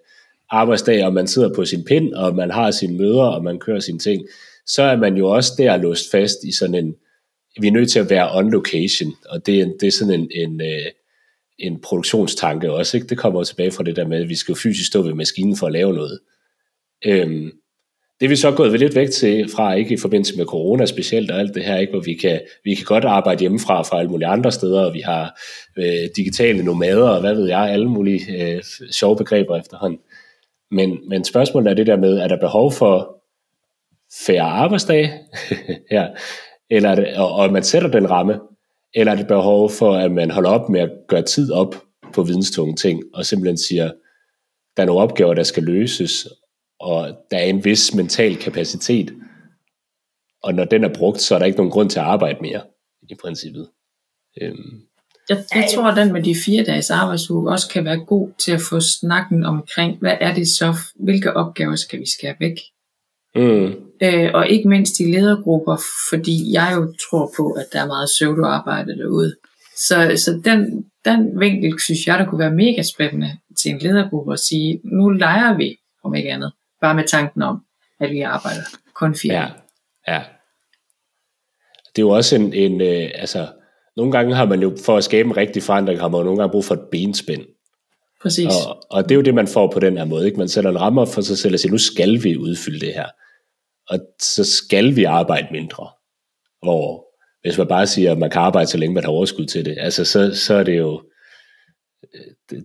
arbejdsdag, 0.51 1.05
og 1.07 1.13
man 1.13 1.27
sidder 1.27 1.55
på 1.55 1.65
sin 1.65 1.85
pind, 1.85 2.15
og 2.15 2.35
man 2.35 2.51
har 2.51 2.71
sine 2.71 2.99
møder, 2.99 3.23
og 3.23 3.45
man 3.45 3.59
kører 3.59 3.81
sine 3.81 3.99
ting, 3.99 4.27
så 4.67 4.83
er 4.83 4.97
man 4.97 5.17
jo 5.17 5.29
også 5.29 5.53
der 5.59 5.77
låst 5.77 6.11
fast 6.11 6.37
i 6.45 6.53
sådan 6.53 6.75
en, 6.75 6.95
vi 7.61 7.67
er 7.67 7.73
nødt 7.73 7.91
til 7.91 7.99
at 7.99 8.11
være 8.11 8.39
on 8.39 8.51
location, 8.51 9.15
og 9.29 9.47
det, 9.47 9.61
er, 9.61 9.67
det 9.81 9.87
er 9.87 9.93
sådan 9.93 10.15
en, 10.15 10.31
en, 10.35 10.61
øh, 10.61 10.87
en 11.59 11.81
produktionstanke 11.81 12.73
også, 12.73 12.97
ikke? 12.97 13.07
det 13.07 13.19
kommer 13.19 13.41
jo 13.41 13.45
tilbage 13.45 13.71
fra 13.71 13.85
det 13.85 13.97
der 13.97 14.07
med, 14.07 14.23
at 14.23 14.29
vi 14.29 14.35
skal 14.35 14.53
jo 14.53 14.59
fysisk 14.63 14.87
stå 14.87 15.03
ved 15.03 15.15
maskinen 15.15 15.57
for 15.57 15.67
at 15.67 15.73
lave 15.73 15.93
noget. 15.95 16.21
Øhm, 17.05 17.53
det 18.21 18.27
er 18.27 18.29
vi 18.29 18.37
så 18.37 18.51
gået 18.51 18.81
lidt 18.81 18.95
væk 18.95 19.11
til 19.11 19.51
fra, 19.51 19.75
ikke 19.75 19.95
i 19.95 19.97
forbindelse 19.97 20.37
med 20.37 20.45
corona 20.45 20.87
specielt 20.87 21.31
og 21.31 21.39
alt 21.39 21.55
det 21.55 21.65
her, 21.65 21.77
ikke, 21.77 21.91
hvor 21.91 22.01
vi 22.01 22.15
kan, 22.15 22.41
vi 22.65 22.75
kan 22.75 22.85
godt 22.85 23.05
arbejde 23.05 23.41
hjemmefra 23.41 23.83
fra 23.83 23.99
alle 23.99 24.11
mulige 24.11 24.29
andre 24.29 24.53
steder, 24.53 24.81
og 24.81 24.95
vi 24.95 25.01
har 25.01 25.41
øh, 25.79 26.09
digitale 26.17 26.63
nomader 26.63 27.09
og 27.09 27.21
hvad 27.21 27.35
ved 27.35 27.49
jeg, 27.49 27.71
alle 27.71 27.89
mulige 27.89 28.55
øh, 28.55 28.63
sjove 28.91 29.17
begreber 29.17 29.57
efterhånden. 29.57 30.01
Men, 30.71 31.09
men 31.09 31.25
spørgsmålet 31.25 31.71
er 31.71 31.75
det 31.75 31.87
der 31.87 31.97
med, 31.97 32.19
er 32.19 32.29
der 32.29 32.41
behov 32.41 32.73
for 32.73 33.23
færre 34.27 34.43
arbejdsdage 34.43 35.13
ja, 35.91 36.09
eller 36.71 36.91
er 36.91 36.95
det, 36.95 37.17
og, 37.17 37.33
og 37.33 37.53
man 37.53 37.63
sætter 37.63 37.91
den 37.91 38.11
ramme, 38.11 38.41
eller 38.95 39.13
er 39.13 39.17
det 39.17 39.27
behov 39.27 39.71
for, 39.71 39.95
at 39.95 40.13
man 40.13 40.31
holder 40.31 40.51
op 40.51 40.69
med 40.69 40.81
at 40.81 40.91
gøre 41.09 41.23
tid 41.23 41.53
op 41.53 41.75
på 42.15 42.23
videnstunge 42.23 42.77
ting, 42.77 43.03
og 43.15 43.27
simpelthen 43.27 43.59
siger, 43.59 43.93
der 44.77 44.83
er 44.83 44.87
nogle 44.87 45.03
opgaver, 45.03 45.35
der 45.35 45.43
skal 45.43 45.63
løses, 45.63 46.29
og 46.81 47.09
der 47.31 47.39
er 47.39 47.45
en 47.45 47.65
vis 47.65 47.95
mental 47.95 48.37
kapacitet, 48.37 49.15
og 50.43 50.55
når 50.55 50.65
den 50.65 50.85
er 50.85 50.95
brugt, 50.95 51.21
så 51.21 51.35
er 51.35 51.39
der 51.39 51.47
ikke 51.47 51.59
nogen 51.59 51.73
grund 51.73 51.91
til 51.91 51.99
at 51.99 52.05
arbejde 52.05 52.39
mere, 52.41 52.63
i 53.11 53.15
princippet. 53.15 53.69
Øhm. 54.41 54.83
Jeg, 55.29 55.45
jeg 55.55 55.69
tror, 55.75 55.85
at 55.85 55.97
den 55.97 56.13
med 56.13 56.23
de 56.23 56.35
fire 56.45 56.65
dages 56.65 56.91
arbejdsuge 56.91 57.51
også 57.51 57.69
kan 57.69 57.85
være 57.85 58.05
god 58.05 58.31
til 58.39 58.53
at 58.53 58.61
få 58.71 58.81
snakken 58.81 59.45
omkring, 59.45 59.99
hvad 59.99 60.17
er 60.21 60.35
det 60.35 60.49
så, 60.49 60.77
hvilke 61.01 61.37
opgaver 61.37 61.77
skal 61.77 62.01
vi 62.01 62.07
skære 62.07 62.35
væk? 62.41 62.55
Mm. 63.35 63.75
Øh, 64.03 64.31
og 64.35 64.49
ikke 64.49 64.69
mindst 64.69 65.01
i 65.01 65.05
ledergrupper, 65.05 65.77
fordi 66.11 66.53
jeg 66.53 66.73
jo 66.77 66.95
tror 67.11 67.33
på, 67.37 67.51
at 67.51 67.67
der 67.73 67.83
er 67.83 67.87
meget 67.87 68.09
pseudoarbejde 68.17 68.99
derude. 68.99 69.37
Så, 69.77 70.23
så 70.25 70.41
den, 70.45 70.85
den 71.05 71.41
vinkel 71.41 71.81
synes 71.81 72.07
jeg, 72.07 72.19
der 72.19 72.27
kunne 72.27 72.39
være 72.39 72.55
mega 72.55 72.83
spændende 72.83 73.39
til 73.63 73.71
en 73.71 73.79
ledergruppe 73.79 74.33
at 74.33 74.39
sige, 74.39 74.81
nu 74.85 75.09
leger 75.09 75.57
vi, 75.57 75.77
om 76.05 76.15
ikke 76.15 76.31
andet. 76.31 76.53
Bare 76.81 76.95
med 76.95 77.05
tanken 77.05 77.43
om, 77.43 77.61
at 78.01 78.11
vi 78.11 78.21
arbejder 78.21 78.63
kun 78.95 79.15
fire. 79.15 79.35
Ja, 79.35 79.49
ja. 80.09 80.23
Det 81.97 82.03
er 82.03 82.07
jo 82.07 82.11
også 82.11 82.37
en, 82.37 82.53
en 82.53 82.81
øh, 82.81 83.11
altså, 83.15 83.49
nogle 83.97 84.13
gange 84.13 84.35
har 84.35 84.47
man 84.47 84.63
jo, 84.63 84.77
for 84.85 84.97
at 84.97 85.05
skabe 85.05 85.29
en 85.29 85.37
rigtig 85.37 85.63
forandring, 85.63 86.01
har 86.01 86.09
man 86.09 86.19
jo 86.19 86.25
nogle 86.25 86.39
gange 86.39 86.53
brug 86.53 86.65
for 86.65 86.75
et 86.75 86.89
benspænd. 86.91 87.43
Præcis. 88.23 88.47
Og, 88.67 88.87
og 88.91 89.05
det 89.05 89.11
er 89.11 89.17
jo 89.17 89.23
det, 89.23 89.35
man 89.35 89.49
får 89.49 89.71
på 89.73 89.81
den 89.81 89.97
her 89.97 90.05
måde. 90.05 90.27
Ikke? 90.27 90.39
Man 90.39 90.49
sætter 90.49 90.71
en 90.71 90.81
rammer 90.81 91.05
for 91.05 91.21
sig 91.21 91.39
selv 91.39 91.55
og 91.55 91.61
siger, 91.61 91.73
nu 91.73 91.79
skal 91.79 92.25
vi 92.25 92.37
udfylde 92.37 92.81
det 92.87 92.95
her. 92.95 93.07
Og 93.89 93.99
så 94.23 94.45
skal 94.45 94.97
vi 94.97 95.05
arbejde 95.05 95.49
mindre. 95.51 95.89
Hvor 96.63 97.07
hvis 97.43 97.59
man 97.59 97.67
bare 97.67 97.87
siger, 97.87 98.13
at 98.13 98.19
man 98.19 98.31
kan 98.31 98.41
arbejde 98.41 98.71
så 98.71 98.79
længe 98.79 98.95
man 98.95 99.05
har 99.05 99.11
overskud 99.11 99.47
til 99.47 99.65
det, 99.65 99.77
altså 99.81 100.05
så, 100.05 100.35
så 100.35 100.55
er 100.55 100.63
det 100.63 100.79
jo, 100.79 101.03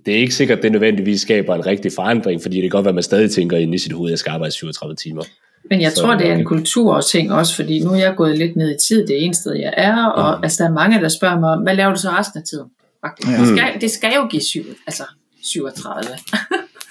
det 0.05 0.13
er 0.13 0.17
ikke 0.17 0.35
sikkert, 0.35 0.57
at 0.57 0.63
det 0.63 0.71
nødvendigvis 0.71 1.21
skaber 1.21 1.55
en 1.55 1.65
rigtig 1.65 1.91
forandring, 1.91 2.41
fordi 2.41 2.55
det 2.55 2.63
kan 2.63 2.69
godt 2.69 2.85
være, 2.85 2.91
at 2.91 2.95
man 2.95 3.03
stadig 3.03 3.31
tænker 3.31 3.57
ind 3.57 3.75
i 3.75 3.77
sit 3.77 3.91
hoved, 3.91 4.09
at 4.09 4.11
jeg 4.11 4.19
skal 4.19 4.31
arbejde 4.31 4.51
37 4.51 4.95
timer. 4.95 5.23
Men 5.71 5.81
jeg 5.81 5.91
så, 5.91 6.01
tror, 6.01 6.15
det 6.15 6.29
er 6.29 6.33
en 6.33 6.45
kultur 6.45 7.01
ting 7.01 7.33
også, 7.33 7.55
fordi 7.55 7.79
nu 7.79 7.91
er 7.91 7.95
jeg 7.95 8.15
gået 8.15 8.37
lidt 8.37 8.55
ned 8.55 8.75
i 8.75 8.87
tid, 8.87 9.07
det 9.07 9.15
er 9.15 9.19
en 9.19 9.33
sted, 9.33 9.53
jeg 9.53 9.73
er, 9.77 10.05
og 10.05 10.37
mm. 10.37 10.43
altså, 10.43 10.63
der 10.63 10.69
er 10.69 10.73
mange, 10.73 11.01
der 11.01 11.09
spørger 11.09 11.39
mig, 11.39 11.57
hvad 11.57 11.75
laver 11.75 11.93
du 11.93 11.99
så 11.99 12.09
resten 12.09 12.39
af 12.39 12.43
tiden? 12.43 12.67
Faktisk. 13.05 13.27
Mm. 13.27 13.45
Det, 13.45 13.57
skal, 13.57 13.81
det 13.81 13.91
skal 13.91 14.11
jo 14.15 14.27
give 14.27 14.41
syv, 14.41 14.63
altså 14.87 15.03
37. 15.43 16.09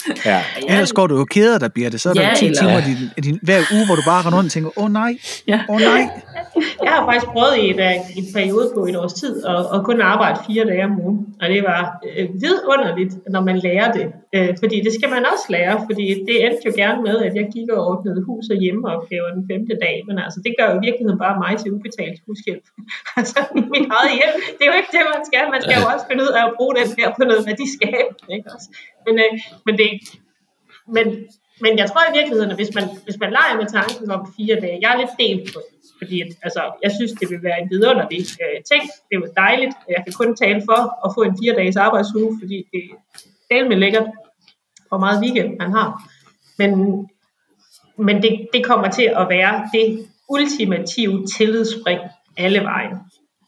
Ja. 0.30 0.42
Ellers 0.69 0.92
går 0.92 1.07
du 1.07 1.19
jo 1.19 1.25
keder 1.25 1.59
dig, 1.59 1.73
Birte. 1.73 1.99
Så 1.99 2.09
er 2.09 2.14
ja, 2.16 2.28
der 2.28 2.35
10 2.35 2.47
eller... 2.47 2.59
timer 2.61 2.80
din, 2.88 3.25
din, 3.25 3.38
hver 3.42 3.61
uge, 3.76 3.87
hvor 3.87 3.97
du 4.00 4.02
bare 4.07 4.23
render 4.25 4.38
rundt 4.38 4.49
og 4.49 4.52
tænker, 4.52 4.71
åh 4.78 4.85
oh, 4.85 4.90
nej, 4.92 5.12
åh 5.12 5.49
ja. 5.52 5.61
oh, 5.69 5.80
nej. 5.80 6.02
Jeg 6.85 6.90
har 6.95 7.02
faktisk 7.09 7.28
prøvet 7.35 7.54
i 7.62 7.64
en, 7.73 7.80
øh, 7.88 8.19
en 8.21 8.26
periode 8.37 8.66
på 8.76 8.80
et 8.90 8.97
års 9.02 9.14
tid 9.23 9.35
at, 9.54 9.62
at 9.75 9.78
kun 9.88 9.99
arbejde 10.12 10.38
fire 10.49 10.64
dage 10.71 10.85
om 10.90 10.95
ugen. 11.04 11.19
Og 11.42 11.47
det 11.54 11.62
var 11.71 11.83
øh, 12.16 12.28
vidunderligt, 12.42 13.14
når 13.35 13.42
man 13.49 13.57
lærer 13.66 13.88
det. 13.99 14.07
Øh, 14.37 14.50
fordi 14.62 14.76
det 14.87 14.92
skal 14.99 15.11
man 15.14 15.23
også 15.33 15.47
lære, 15.54 15.75
fordi 15.88 16.04
det 16.28 16.37
endte 16.45 16.62
jo 16.69 16.73
gerne 16.83 17.00
med, 17.09 17.16
at 17.26 17.33
jeg 17.38 17.47
gik 17.54 17.69
og 17.76 17.80
ordnede 17.90 18.21
hus 18.28 18.45
og 18.52 18.57
hjemmeopgaver 18.62 19.28
den 19.37 19.45
femte 19.50 19.75
dag. 19.85 19.97
Men 20.09 20.16
altså, 20.25 20.38
det 20.45 20.52
gør 20.59 20.66
jo 20.71 20.76
i 20.80 20.85
virkeligheden 20.87 21.19
bare 21.25 21.37
mig 21.45 21.52
til 21.61 21.69
ubetalt 21.76 22.19
hushjælp. 22.26 22.66
altså, 23.21 23.38
mit 23.75 23.87
eget 23.97 24.12
hjem, 24.19 24.35
det 24.57 24.62
er 24.64 24.71
jo 24.73 24.76
ikke 24.80 24.92
det, 24.97 25.02
man 25.14 25.23
skal. 25.28 25.45
Man 25.54 25.62
skal 25.64 25.76
jo 25.80 25.87
også 25.92 26.04
finde 26.11 26.23
ud 26.26 26.33
af 26.38 26.42
at 26.49 26.52
bruge 26.59 26.75
den 26.80 26.88
her 26.99 27.09
på 27.19 27.23
noget 27.30 27.42
værdiskab. 27.49 28.07
Ikke 28.37 28.49
også? 28.54 28.69
Men, 29.07 29.14
øh, 29.25 29.33
men, 29.66 29.75
det, 29.78 29.90
men, 30.97 31.07
men 31.61 31.79
jeg 31.79 31.91
tror 31.91 32.03
i 32.11 32.17
virkeligheden, 32.19 32.51
at 32.51 32.57
hvis 32.57 32.75
man, 32.75 32.85
hvis 33.05 33.19
man 33.21 33.31
leger 33.31 33.57
med 33.61 33.69
tanken 33.79 34.11
om 34.11 34.35
fire 34.37 34.57
dage, 34.61 34.79
jeg 34.83 34.93
er 34.93 34.99
lidt 34.99 35.15
delt 35.19 35.55
på 35.55 35.61
fordi 36.01 36.21
at, 36.21 36.29
altså, 36.43 36.63
jeg 36.83 36.93
synes, 36.93 37.13
det 37.21 37.31
vil 37.31 37.43
være 37.43 37.61
en 37.63 37.71
vidunderlig 37.71 38.21
øh, 38.21 38.59
ting. 38.71 38.83
Det 39.07 39.15
er 39.15 39.21
jo 39.25 39.29
dejligt. 39.37 39.75
Jeg 39.89 40.03
kan 40.05 40.13
kun 40.13 40.37
tale 40.37 40.63
for 40.69 40.81
at 41.07 41.13
få 41.17 41.23
en 41.23 41.39
fire 41.43 41.55
dages 41.55 41.77
arbejdsuge, 41.77 42.39
fordi 42.41 42.67
det 42.73 43.59
er 43.59 43.69
med 43.69 43.77
lækkert, 43.77 44.09
hvor 44.89 44.99
meget 44.99 45.23
weekend 45.23 45.59
man 45.59 45.71
har. 45.73 46.03
Men, 46.59 46.71
men 47.99 48.23
det, 48.23 48.49
det 48.53 48.65
kommer 48.65 48.91
til 48.91 49.09
at 49.17 49.29
være 49.29 49.69
det 49.75 50.07
ultimative 50.29 51.27
tillidsspring 51.27 52.01
alle 52.37 52.61
vejen. 52.61 52.97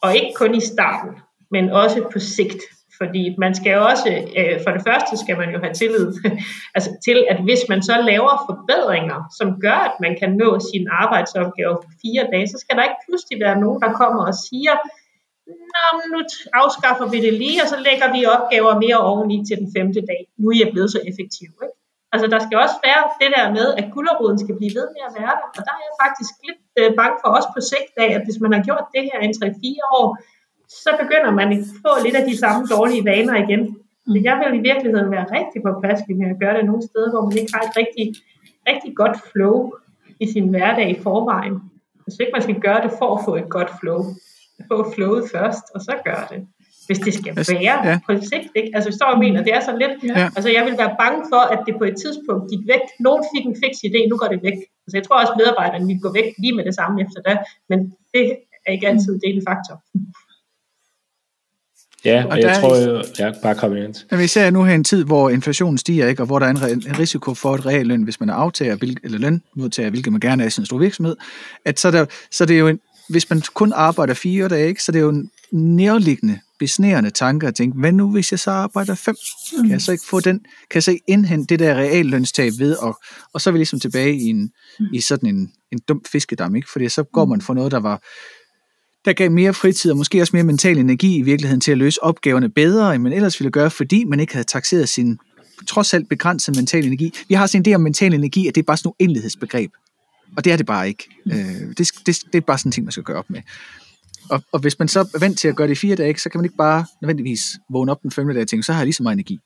Og 0.02 0.16
ikke 0.16 0.32
kun 0.36 0.54
i 0.54 0.60
starten, 0.60 1.10
men 1.50 1.70
også 1.70 2.08
på 2.12 2.18
sigt. 2.18 2.62
Fordi 2.98 3.22
man 3.38 3.54
skal 3.54 3.72
jo 3.72 3.82
også, 3.92 4.08
øh, 4.38 4.56
for 4.64 4.70
det 4.76 4.82
første 4.88 5.12
skal 5.22 5.36
man 5.42 5.50
jo 5.54 5.58
have 5.64 5.74
tillid 5.74 6.08
altså 6.76 6.90
til, 7.06 7.18
at 7.32 7.38
hvis 7.46 7.62
man 7.68 7.82
så 7.82 7.96
laver 8.10 8.32
forbedringer, 8.48 9.18
som 9.38 9.48
gør, 9.64 9.78
at 9.88 9.96
man 10.04 10.16
kan 10.20 10.30
nå 10.42 10.50
sin 10.70 10.84
arbejdsopgave 11.02 11.74
på 11.84 11.90
fire 12.02 12.24
dage, 12.32 12.46
så 12.48 12.58
skal 12.62 12.76
der 12.76 12.82
ikke 12.88 13.04
pludselig 13.06 13.36
være 13.44 13.60
nogen, 13.64 13.80
der 13.84 13.92
kommer 14.00 14.22
og 14.30 14.34
siger, 14.48 14.74
Nå, 15.74 15.84
nu 16.12 16.20
afskaffer 16.60 17.06
vi 17.12 17.18
det 17.26 17.34
lige, 17.42 17.62
og 17.62 17.68
så 17.72 17.78
lægger 17.86 18.08
vi 18.16 18.20
opgaver 18.34 18.72
mere 18.84 19.00
oveni 19.10 19.36
til 19.48 19.56
den 19.60 19.68
femte 19.76 20.00
dag. 20.10 20.22
Nu 20.40 20.46
er 20.52 20.58
jeg 20.62 20.72
blevet 20.72 20.90
så 20.96 21.00
effektiv. 21.10 21.50
Ikke? 21.64 21.76
Altså, 22.12 22.26
der 22.34 22.40
skal 22.44 22.56
også 22.64 22.78
være 22.88 23.02
det 23.22 23.30
der 23.36 23.46
med, 23.58 23.66
at 23.80 23.86
gulderoden 23.94 24.38
skal 24.44 24.54
blive 24.60 24.74
ved 24.78 24.86
med 24.94 25.02
at 25.08 25.12
være 25.20 25.34
der. 25.40 25.48
Og 25.56 25.62
der 25.66 25.74
er 25.78 25.82
jeg 25.88 25.94
faktisk 26.04 26.32
lidt 26.46 26.60
øh, 26.80 26.90
bange 27.00 27.16
for 27.22 27.30
os 27.36 27.48
på 27.54 27.60
sigt 27.70 27.94
af, 28.04 28.08
at 28.16 28.22
hvis 28.26 28.38
man 28.44 28.52
har 28.54 28.62
gjort 28.68 28.86
det 28.94 29.02
her 29.08 29.18
i 29.26 29.30
3-4 29.38 29.98
år, 30.00 30.06
så 30.84 30.90
begynder 31.02 31.30
man 31.40 31.48
at 31.52 31.64
få 31.84 31.92
lidt 32.04 32.16
af 32.20 32.24
de 32.30 32.36
samme 32.38 32.66
dårlige 32.74 33.04
vaner 33.04 33.36
igen. 33.44 33.62
Så 34.06 34.20
jeg 34.28 34.34
vil 34.40 34.58
i 34.60 34.62
virkeligheden 34.70 35.10
være 35.10 35.26
rigtig 35.38 35.58
påpasselig 35.66 36.16
med 36.16 36.28
at 36.30 36.40
gøre 36.42 36.56
det 36.56 36.64
nogle 36.64 36.82
steder, 36.90 37.10
hvor 37.10 37.24
man 37.28 37.36
ikke 37.40 37.52
har 37.54 37.62
et 37.68 37.76
rigtig, 37.80 38.06
rigtig 38.70 38.92
godt 38.96 39.16
flow 39.30 39.56
i 40.20 40.26
sin 40.32 40.48
hverdag 40.48 40.90
i 40.90 41.02
forvejen. 41.02 41.56
Hvis 42.04 42.16
ikke 42.20 42.32
man 42.36 42.42
skal 42.42 42.60
gøre 42.66 42.82
det 42.84 42.92
for 42.98 43.08
at 43.16 43.24
få 43.24 43.32
et 43.36 43.48
godt 43.56 43.70
flow. 43.80 44.00
Få 44.72 44.92
flowet 44.94 45.24
først, 45.34 45.64
og 45.74 45.80
så 45.80 45.94
gøre 46.04 46.26
det 46.30 46.40
hvis 46.86 46.98
det 47.06 47.14
skal 47.14 47.32
altså, 47.38 47.54
være 47.66 47.78
ja. 47.88 47.94
på 48.06 48.12
sigt. 48.30 48.48
Ikke? 48.58 48.70
Altså, 48.74 48.86
hvis 48.90 48.98
du 49.00 49.04
mener, 49.24 49.38
det 49.46 49.52
er 49.58 49.62
sådan 49.66 49.82
lidt, 49.84 49.94
ja. 50.16 50.24
altså 50.36 50.50
jeg 50.56 50.62
vil 50.66 50.76
være 50.82 50.94
bange 51.02 51.20
for, 51.32 51.42
at 51.54 51.60
det 51.66 51.74
på 51.80 51.84
et 51.90 51.96
tidspunkt 52.04 52.44
gik 52.52 52.62
væk. 52.72 52.84
Nogen 53.06 53.22
fik 53.32 53.44
en 53.50 53.56
fix 53.62 53.72
idé, 53.88 54.00
nu 54.10 54.14
går 54.20 54.28
det 54.34 54.40
væk. 54.48 54.58
Altså 54.84 54.94
jeg 54.98 55.04
tror 55.04 55.16
også, 55.22 55.32
at 55.34 55.40
medarbejderne 55.42 55.86
vil 55.90 55.98
gå 56.04 56.10
væk 56.18 56.28
lige 56.42 56.54
med 56.58 56.64
det 56.68 56.74
samme 56.80 56.94
efter 57.04 57.20
det, 57.28 57.36
men 57.70 57.78
det 58.14 58.22
er 58.66 58.70
ikke 58.76 58.88
altid 58.90 59.12
det 59.22 59.28
en 59.36 59.42
faktor. 59.50 59.76
Ja, 62.04 62.24
og, 62.30 62.40
jeg 62.40 62.56
tror, 62.60 62.76
jeg, 62.76 63.04
ja, 63.18 63.32
bare 63.42 63.54
kom 63.54 63.76
ind. 63.76 63.94
Men 64.10 64.20
vi 64.20 64.26
ser 64.26 64.50
nu 64.50 64.64
her 64.64 64.74
en 64.74 64.84
tid, 64.84 65.04
hvor 65.04 65.30
inflationen 65.30 65.78
stiger, 65.78 66.06
ikke, 66.06 66.22
og 66.22 66.26
hvor 66.26 66.38
der 66.38 66.46
er 66.46 66.50
en, 66.50 66.86
en 66.88 66.98
risiko 66.98 67.34
for 67.34 67.54
et 67.54 67.66
realløn, 67.66 68.02
hvis 68.02 68.20
man 68.20 68.28
er 68.28 68.34
aftager, 68.34 68.76
eller 69.04 69.18
lønmodtager, 69.18 69.90
hvilket 69.90 70.12
man 70.12 70.20
gerne 70.20 70.42
er 70.42 70.46
i 70.46 70.50
sådan 70.50 70.62
en 70.62 70.66
stor 70.66 70.78
virksomhed, 70.78 71.16
at 71.64 71.80
så, 71.80 71.90
der, 71.90 72.06
så 72.30 72.46
det 72.46 72.54
er 72.54 72.58
jo 72.58 72.68
en, 72.68 72.80
hvis 73.08 73.30
man 73.30 73.42
kun 73.54 73.72
arbejder 73.76 74.14
fire 74.14 74.48
dage, 74.48 74.68
ikke, 74.68 74.82
så 74.82 74.92
det 74.92 74.98
er 74.98 75.02
jo 75.02 75.08
en 75.08 75.30
nærliggende 75.52 76.38
besnærende 76.58 77.10
tanker 77.10 77.48
at 77.48 77.54
tænke, 77.54 77.78
hvad 77.78 77.92
nu 77.92 78.10
hvis 78.10 78.32
jeg 78.32 78.38
så 78.38 78.50
arbejder 78.50 78.94
fem? 78.94 79.16
Kan 79.56 79.70
jeg 79.70 79.80
så 79.80 79.92
ikke 79.92 80.04
få 80.10 80.20
den, 80.20 80.38
kan 80.38 80.74
jeg 80.74 80.82
så 80.82 80.90
ikke 80.90 81.04
indhente 81.06 81.46
det 81.46 81.58
der 81.58 81.74
reallønstab 81.74 82.52
ved, 82.58 82.76
og, 82.76 83.00
og 83.32 83.40
så 83.40 83.50
er 83.50 83.52
vi 83.52 83.58
ligesom 83.58 83.80
tilbage 83.80 84.14
i, 84.14 84.28
en, 84.28 84.52
i 84.92 85.00
sådan 85.00 85.34
en, 85.34 85.52
en 85.72 85.78
dum 85.88 86.02
fiskedam, 86.12 86.56
ikke? 86.56 86.70
Fordi 86.72 86.88
så 86.88 87.02
går 87.02 87.24
man 87.24 87.40
for 87.40 87.54
noget, 87.54 87.72
der 87.72 87.80
var 87.80 88.02
der 89.04 89.12
gav 89.12 89.30
mere 89.30 89.54
fritid 89.54 89.90
og 89.90 89.96
måske 89.96 90.20
også 90.20 90.36
mere 90.36 90.44
mental 90.44 90.78
energi 90.78 91.16
i 91.16 91.22
virkeligheden 91.22 91.60
til 91.60 91.72
at 91.72 91.78
løse 91.78 92.02
opgaverne 92.02 92.48
bedre, 92.48 92.94
end 92.94 93.02
man 93.02 93.12
ellers 93.12 93.40
ville 93.40 93.50
gøre, 93.50 93.70
fordi 93.70 94.04
man 94.04 94.20
ikke 94.20 94.32
havde 94.32 94.46
taxeret 94.46 94.88
sin 94.88 95.18
trods 95.66 95.94
alt 95.94 96.08
begrænset 96.08 96.56
mental 96.56 96.84
energi. 96.84 97.12
Vi 97.28 97.34
har 97.34 97.46
sådan 97.46 97.62
en 97.66 97.72
idé 97.72 97.74
om 97.74 97.80
mental 97.80 98.14
energi, 98.14 98.48
at 98.48 98.54
det 98.54 98.60
er 98.60 98.64
bare 98.66 98.76
sådan 98.76 98.92
et 98.98 99.04
enlighedsbegreb. 99.04 99.70
Og 100.36 100.44
det 100.44 100.52
er 100.52 100.56
det 100.56 100.66
bare 100.66 100.88
ikke. 100.88 101.08
Øh, 101.26 101.34
det, 101.78 101.90
det, 102.06 102.06
det 102.06 102.34
er 102.34 102.40
bare 102.40 102.58
sådan 102.58 102.68
en 102.68 102.72
ting, 102.72 102.84
man 102.84 102.92
skal 102.92 103.02
gøre 103.02 103.16
op 103.16 103.30
med. 103.30 103.40
Og, 104.30 104.42
og 104.52 104.60
hvis 104.60 104.78
man 104.78 104.88
så 104.88 105.00
er 105.00 105.18
vant 105.18 105.38
til 105.38 105.48
at 105.48 105.56
gøre 105.56 105.66
det 105.66 105.72
i 105.72 105.76
fire 105.76 105.96
dage, 105.96 106.18
så 106.18 106.28
kan 106.28 106.38
man 106.38 106.44
ikke 106.44 106.56
bare 106.56 106.84
nødvendigvis 107.02 107.42
vågne 107.70 107.92
op 107.92 108.02
den 108.02 108.10
femte 108.10 108.34
dag 108.34 108.42
og 108.42 108.48
tænke, 108.48 108.62
så 108.62 108.72
har 108.72 108.80
jeg 108.80 108.86
lige 108.86 108.94
så 108.94 109.02
meget 109.02 109.16
energi. 109.16 109.38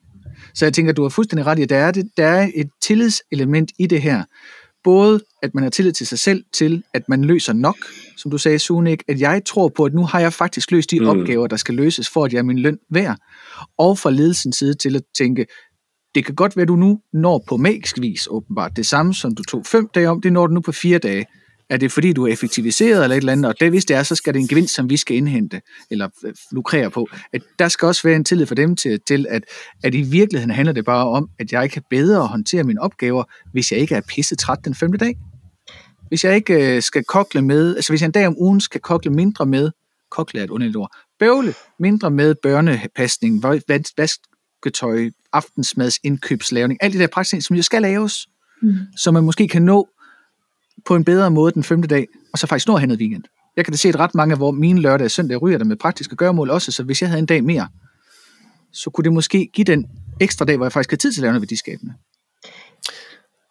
Så 0.55 0.65
jeg 0.65 0.73
tænker, 0.73 0.93
at 0.93 0.97
du 0.97 1.03
har 1.03 1.09
fuldstændig 1.09 1.47
ret 1.47 1.59
i, 1.59 1.63
at 1.63 1.69
der 1.69 1.77
er, 1.77 1.91
det, 1.91 2.09
der 2.17 2.27
er 2.27 2.51
et 2.55 2.69
tillidselement 2.83 3.73
i 3.79 3.87
det 3.87 4.03
her. 4.03 4.25
Både 4.87 5.21
at 5.43 5.55
man 5.55 5.63
har 5.63 5.71
tillid 5.71 5.93
til 5.93 6.07
sig 6.07 6.19
selv, 6.19 6.45
til 6.53 6.83
at 6.95 7.09
man 7.09 7.25
løser 7.25 7.53
nok, 7.53 7.77
som 8.17 8.31
du 8.31 8.39
sagde, 8.39 8.59
Sunik, 8.59 9.03
at 9.09 9.21
jeg 9.21 9.43
tror 9.47 9.69
på, 9.69 9.85
at 9.85 9.95
nu 9.95 10.05
har 10.05 10.21
jeg 10.21 10.33
faktisk 10.33 10.71
løst 10.71 10.91
de 10.91 11.01
mm. 11.01 11.07
opgaver, 11.07 11.47
der 11.47 11.57
skal 11.57 11.75
løses, 11.75 12.09
for 12.09 12.25
at 12.25 12.33
jeg 12.33 12.39
er 12.39 12.43
min 12.43 12.59
løn 12.59 12.79
værd. 12.91 13.17
Og 13.79 13.99
fra 13.99 14.11
ledelsens 14.11 14.57
side 14.57 14.75
til 14.75 14.97
at 14.97 15.03
tænke, 15.19 15.47
det 16.15 16.25
kan 16.25 16.35
godt 16.35 16.57
være, 16.57 16.63
at 16.63 16.69
du 16.69 16.77
nu 16.77 17.01
når 17.13 17.45
på 17.49 17.57
magisk 17.57 18.01
vis 18.01 18.29
åbenbart 18.31 18.77
det 18.77 18.87
samme, 18.87 19.15
som 19.15 19.35
du 19.35 19.43
tog 19.43 19.67
fem 19.67 19.89
dage 19.95 20.09
om, 20.09 20.21
det 20.21 20.33
når 20.33 20.47
du 20.47 20.55
nu 20.55 20.61
på 20.61 20.73
fire 20.73 20.99
dage. 20.99 21.27
Er 21.71 21.77
det 21.77 21.93
fordi, 21.93 22.13
du 22.13 22.27
er 22.27 22.33
effektiviseret 22.33 23.03
eller 23.03 23.17
et 23.17 23.21
eller 23.21 23.33
andet, 23.33 23.47
og 23.47 23.61
det, 23.61 23.71
hvis 23.71 23.85
det 23.85 23.97
er, 23.97 24.03
så 24.03 24.15
skal 24.15 24.35
det 24.35 24.41
en 24.41 24.49
gevinst, 24.49 24.75
som 24.75 24.91
vi 24.91 24.97
skal 24.97 25.17
indhente, 25.17 25.61
eller 25.91 26.09
øh, 26.25 26.35
lukrere 26.53 26.91
på. 26.91 27.09
At 27.33 27.43
der 27.59 27.69
skal 27.69 27.87
også 27.87 28.03
være 28.05 28.17
en 28.17 28.25
tillid 28.25 28.47
for 28.47 28.55
dem 28.55 28.77
til, 28.77 29.01
til 29.07 29.27
at, 29.29 29.45
at 29.85 29.95
i 29.95 30.03
virkeligheden 30.03 30.51
handler 30.51 30.73
det 30.73 30.85
bare 30.85 31.09
om, 31.09 31.29
at 31.39 31.53
jeg 31.53 31.71
kan 31.71 31.83
bedre 31.91 32.27
håndtere 32.27 32.65
mine 32.65 32.81
opgaver, 32.81 33.25
hvis 33.53 33.73
jeg 33.73 33.81
ikke 33.81 33.95
er 33.95 34.01
pisse 34.09 34.37
træt 34.37 34.59
den 34.65 34.75
femte 34.75 34.99
dag. 34.99 35.17
Hvis 36.09 36.25
jeg 36.25 36.35
ikke 36.35 36.77
øh, 36.77 36.83
skal 36.83 37.05
kokle 37.05 37.43
med, 37.43 37.77
altså 37.77 37.93
hvis 37.93 38.01
jeg 38.01 38.07
en 38.07 38.13
dag 38.13 38.27
om 38.27 38.37
ugen 38.39 38.61
skal 38.61 38.81
kokle 38.81 39.11
mindre 39.11 39.47
med, 39.47 39.71
kokle 40.11 40.41
er 40.41 40.45
et 40.45 40.51
underligt 40.51 40.77
ord, 40.77 40.97
bøvle 41.19 41.55
mindre 41.79 42.11
med 42.11 42.35
børnepasning, 42.43 43.43
vasketøj, 43.97 45.11
aftensmads 45.33 45.99
indkøbslavning, 46.05 46.79
alt 46.83 46.93
det 46.93 47.01
der 47.01 47.07
praktisk, 47.07 47.47
som 47.47 47.57
jo 47.57 47.63
skal 47.63 47.83
laves, 47.83 48.27
mm. 48.63 48.77
så 48.97 49.11
man 49.11 49.25
måske 49.25 49.49
kan 49.49 49.63
nå 49.63 49.89
på 50.85 50.95
en 50.95 51.05
bedre 51.05 51.31
måde 51.31 51.53
den 51.53 51.65
femte 51.65 51.89
dag, 51.89 52.07
og 52.33 52.39
så 52.39 52.47
faktisk 52.47 52.69
når 52.69 52.79
hen 52.79 52.91
weekend. 52.91 53.25
Jeg 53.57 53.65
kan 53.65 53.73
da 53.73 53.77
se, 53.77 53.89
at 53.89 53.99
ret 54.01 54.15
mange 54.15 54.33
af 54.33 54.39
hvor 54.39 54.51
mine 54.51 54.81
lørdag 54.81 55.05
og 55.05 55.11
søndag 55.11 55.43
ryger 55.43 55.59
der 55.59 55.65
med 55.65 55.77
praktiske 55.77 56.17
gøremål 56.17 56.51
også, 56.51 56.73
så 56.73 56.83
hvis 56.83 57.03
jeg 57.03 57.09
havde 57.09 57.19
en 57.19 57.27
dag 57.27 57.45
mere, 57.45 57.69
så 58.73 58.91
kunne 58.91 59.05
det 59.05 59.13
måske 59.13 59.51
give 59.53 59.65
den 59.65 59.87
ekstra 60.21 60.45
dag, 60.45 60.57
hvor 60.57 60.67
jeg 60.67 60.73
faktisk 60.73 60.91
har 60.91 60.97
tid 60.97 61.13
til 61.13 61.21
at 61.21 61.23
lave 61.23 61.33
noget 61.33 61.43
værdiskabende. 61.43 61.95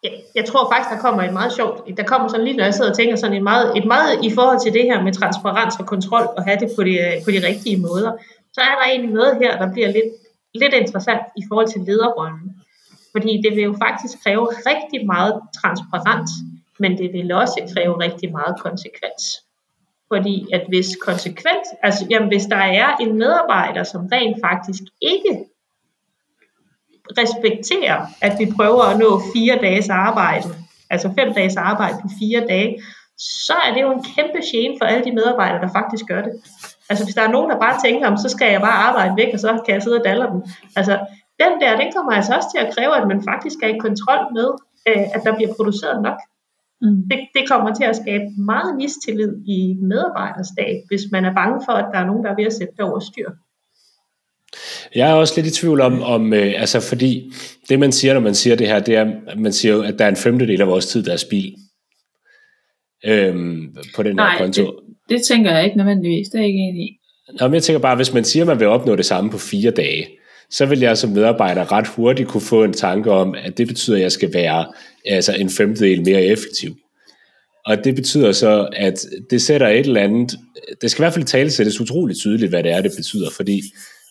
Jeg, 0.02 0.12
jeg 0.34 0.44
tror 0.44 0.72
faktisk, 0.72 0.90
der 0.94 1.00
kommer 1.00 1.22
et 1.22 1.32
meget 1.32 1.52
sjovt, 1.52 1.96
der 1.96 2.02
kommer 2.02 2.28
sådan 2.28 2.44
lige, 2.44 2.56
når 2.56 2.64
jeg 2.64 2.74
sidder 2.74 2.90
og 2.90 2.96
tænker 2.96 3.16
sådan 3.16 3.36
et 3.36 3.42
meget, 3.42 3.76
et 3.78 3.86
meget 3.86 4.24
i 4.24 4.30
forhold 4.34 4.60
til 4.64 4.72
det 4.72 4.82
her 4.82 5.02
med 5.02 5.12
transparens 5.12 5.74
og 5.80 5.86
kontrol, 5.86 6.26
og 6.36 6.44
have 6.44 6.58
det 6.60 6.70
på 6.76 6.82
de, 6.84 6.94
øh, 7.06 7.24
på 7.24 7.30
de 7.30 7.46
rigtige 7.46 7.76
måder, 7.76 8.12
så 8.52 8.60
er 8.60 8.74
der 8.78 8.84
egentlig 8.90 9.14
noget 9.14 9.38
her, 9.42 9.58
der 9.58 9.72
bliver 9.72 9.90
lidt, 9.96 10.10
lidt 10.54 10.74
interessant 10.74 11.22
i 11.40 11.42
forhold 11.48 11.68
til 11.72 11.80
lederrollen. 11.80 12.42
Fordi 13.12 13.32
det 13.44 13.50
vil 13.56 13.64
jo 13.64 13.74
faktisk 13.86 14.14
kræve 14.22 14.46
rigtig 14.70 15.06
meget 15.06 15.34
transparens 15.60 16.30
men 16.78 16.98
det 16.98 17.12
vil 17.12 17.32
også 17.32 17.72
kræve 17.74 18.00
rigtig 18.00 18.32
meget 18.32 18.60
konsekvens. 18.60 19.22
Fordi 20.08 20.46
at 20.52 20.62
hvis 20.68 20.96
konsekvens, 21.02 21.66
altså 21.82 22.06
jamen, 22.10 22.28
hvis 22.28 22.44
der 22.44 22.56
er 22.56 22.96
en 22.96 23.18
medarbejder, 23.18 23.82
som 23.82 24.08
rent 24.12 24.36
faktisk 24.44 24.82
ikke 25.00 25.44
respekterer, 27.18 28.06
at 28.22 28.32
vi 28.38 28.52
prøver 28.56 28.82
at 28.82 28.98
nå 28.98 29.20
fire 29.34 29.58
dages 29.60 29.88
arbejde, 29.88 30.48
altså 30.90 31.12
fem 31.18 31.34
dages 31.34 31.56
arbejde 31.56 31.98
på 32.02 32.08
fire 32.20 32.46
dage, 32.48 32.82
så 33.18 33.54
er 33.64 33.74
det 33.74 33.82
jo 33.82 33.92
en 33.92 34.04
kæmpe 34.14 34.40
gene 34.52 34.74
for 34.78 34.84
alle 34.84 35.04
de 35.04 35.12
medarbejdere, 35.12 35.60
der 35.60 35.72
faktisk 35.72 36.06
gør 36.06 36.22
det. 36.22 36.32
Altså 36.88 37.04
hvis 37.04 37.14
der 37.14 37.22
er 37.22 37.30
nogen, 37.30 37.50
der 37.50 37.58
bare 37.58 37.80
tænker, 37.84 38.06
om 38.06 38.16
så 38.16 38.28
skal 38.28 38.52
jeg 38.52 38.60
bare 38.60 38.82
arbejde 38.88 39.16
væk, 39.16 39.34
og 39.34 39.40
så 39.40 39.62
kan 39.66 39.74
jeg 39.74 39.82
sidde 39.82 40.00
og 40.00 40.04
dalle 40.04 40.26
dem. 40.32 40.42
Altså 40.76 40.94
den 41.42 41.52
der, 41.60 41.76
den 41.76 41.92
kommer 41.96 42.12
altså 42.12 42.34
også 42.36 42.48
til 42.54 42.66
at 42.66 42.74
kræve, 42.74 42.96
at 42.96 43.08
man 43.08 43.22
faktisk 43.30 43.58
er 43.62 43.68
i 43.68 43.78
kontrol 43.78 44.22
med, 44.36 44.48
øh, 44.88 45.04
at 45.14 45.20
der 45.24 45.36
bliver 45.36 45.54
produceret 45.54 46.02
nok. 46.02 46.18
Mm. 46.82 47.08
Det, 47.10 47.18
det 47.34 47.48
kommer 47.48 47.74
til 47.74 47.84
at 47.84 47.96
skabe 47.96 48.24
meget 48.38 48.76
mistillid 48.76 49.32
i 49.46 49.76
medarbejderstab, 49.82 50.76
hvis 50.88 51.02
man 51.12 51.24
er 51.24 51.34
bange 51.34 51.60
for, 51.66 51.72
at 51.72 51.86
der 51.92 51.98
er 51.98 52.06
nogen, 52.06 52.24
der 52.24 52.30
er 52.30 52.36
ved 52.36 52.46
at 52.46 52.52
sætte 52.52 52.74
det 52.76 52.84
over 52.84 53.00
styr. 53.00 53.30
Jeg 54.94 55.10
er 55.10 55.14
også 55.14 55.32
lidt 55.36 55.46
i 55.46 55.60
tvivl 55.60 55.80
om, 55.80 56.02
om 56.02 56.32
øh, 56.32 56.60
altså 56.60 56.80
fordi 56.80 57.32
det 57.68 57.78
man 57.78 57.92
siger, 57.92 58.14
når 58.14 58.20
man 58.20 58.34
siger 58.34 58.56
det 58.56 58.66
her, 58.66 58.80
det 58.80 58.96
er, 58.96 59.12
at 59.26 59.38
man 59.38 59.52
siger 59.52 59.74
jo, 59.74 59.82
at 59.82 59.98
der 59.98 60.04
er 60.04 60.08
en 60.08 60.16
femtedel 60.16 60.60
af 60.60 60.66
vores 60.66 60.86
tid, 60.86 61.02
der 61.02 61.12
er 61.12 61.16
spild 61.16 61.54
øhm, 63.04 63.76
på 63.96 64.02
den 64.02 64.16
Nej, 64.16 64.30
her 64.30 64.38
konto. 64.38 64.62
Det, 64.62 64.74
det 65.08 65.22
tænker 65.22 65.50
jeg 65.52 65.64
ikke 65.64 65.76
nødvendigvis, 65.76 66.28
det 66.28 66.38
er 66.38 66.42
jeg 66.42 66.48
ikke 66.48 66.60
enig 66.60 66.82
i. 66.82 66.98
Nå, 67.40 67.46
men 67.48 67.54
jeg 67.54 67.62
tænker 67.62 67.80
bare, 67.80 67.96
hvis 67.96 68.14
man 68.14 68.24
siger, 68.24 68.42
at 68.42 68.46
man 68.46 68.60
vil 68.60 68.66
opnå 68.66 68.96
det 68.96 69.06
samme 69.06 69.30
på 69.30 69.38
fire 69.38 69.70
dage, 69.70 70.06
så 70.50 70.66
vil 70.66 70.80
jeg 70.80 70.98
som 70.98 71.10
medarbejder 71.10 71.72
ret 71.72 71.86
hurtigt 71.86 72.28
kunne 72.28 72.40
få 72.40 72.64
en 72.64 72.72
tanke 72.72 73.10
om, 73.10 73.34
at 73.34 73.58
det 73.58 73.66
betyder, 73.66 73.96
at 73.96 74.02
jeg 74.02 74.12
skal 74.12 74.34
være 74.34 74.66
altså 75.04 75.32
en 75.32 75.50
femtedel 75.50 76.02
mere 76.02 76.22
effektiv. 76.22 76.76
Og 77.66 77.84
det 77.84 77.94
betyder 77.94 78.32
så, 78.32 78.68
at 78.72 79.06
det 79.30 79.42
sætter 79.42 79.68
et 79.68 79.86
eller 79.86 80.00
andet, 80.00 80.34
det 80.82 80.90
skal 80.90 81.02
i 81.02 81.04
hvert 81.04 81.14
fald 81.14 81.24
tale 81.24 81.50
sættes 81.50 81.80
utroligt 81.80 82.18
tydeligt, 82.18 82.50
hvad 82.50 82.62
det 82.62 82.72
er, 82.72 82.80
det 82.80 82.92
betyder, 82.96 83.30
fordi 83.30 83.62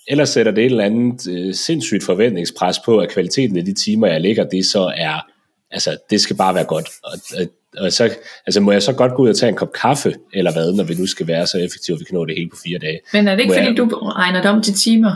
ellers 0.08 0.30
sætter 0.30 0.52
det 0.52 0.62
et 0.62 0.72
eller 0.72 0.84
andet 0.84 1.28
øh, 1.28 1.54
sindssygt 1.54 2.04
forventningspres 2.04 2.80
på, 2.86 2.98
at 2.98 3.10
kvaliteten 3.10 3.58
af 3.58 3.66
de 3.66 3.74
timer, 3.74 4.08
jeg 4.08 4.22
ligger, 4.22 4.44
det 4.44 4.66
så 4.66 4.94
er, 4.98 5.26
altså 5.72 5.98
det 6.10 6.22
skal 6.22 6.36
bare 6.36 6.56
være 6.56 6.64
godt. 6.64 6.90
Og, 7.04 7.20
og, 7.38 7.48
og 7.78 7.92
så, 7.92 8.16
altså 8.46 8.62
må 8.62 8.72
jeg 8.72 8.84
så 8.84 8.94
godt 8.94 9.16
gå 9.16 9.24
ud 9.24 9.30
og 9.30 9.36
tage 9.38 9.50
en 9.50 9.56
kop 9.56 9.74
kaffe, 9.74 10.16
eller 10.34 10.54
hvad, 10.54 10.74
når 10.74 10.84
vi 10.84 10.94
nu 10.94 11.06
skal 11.08 11.28
være 11.28 11.48
så 11.48 11.58
effektive, 11.58 11.96
at 11.96 12.00
vi 12.00 12.06
kan 12.06 12.16
nå 12.16 12.26
det 12.26 12.36
hele 12.36 12.50
på 12.50 12.58
fire 12.64 12.80
dage. 12.80 13.00
Men 13.14 13.28
er 13.28 13.36
det 13.36 13.42
ikke, 13.42 13.52
må 13.52 13.58
fordi 13.58 13.68
jeg, 13.68 13.78
du 13.78 13.88
regner 13.96 14.42
det 14.42 14.52
om 14.52 14.62
til 14.62 14.74
timer? 14.74 15.12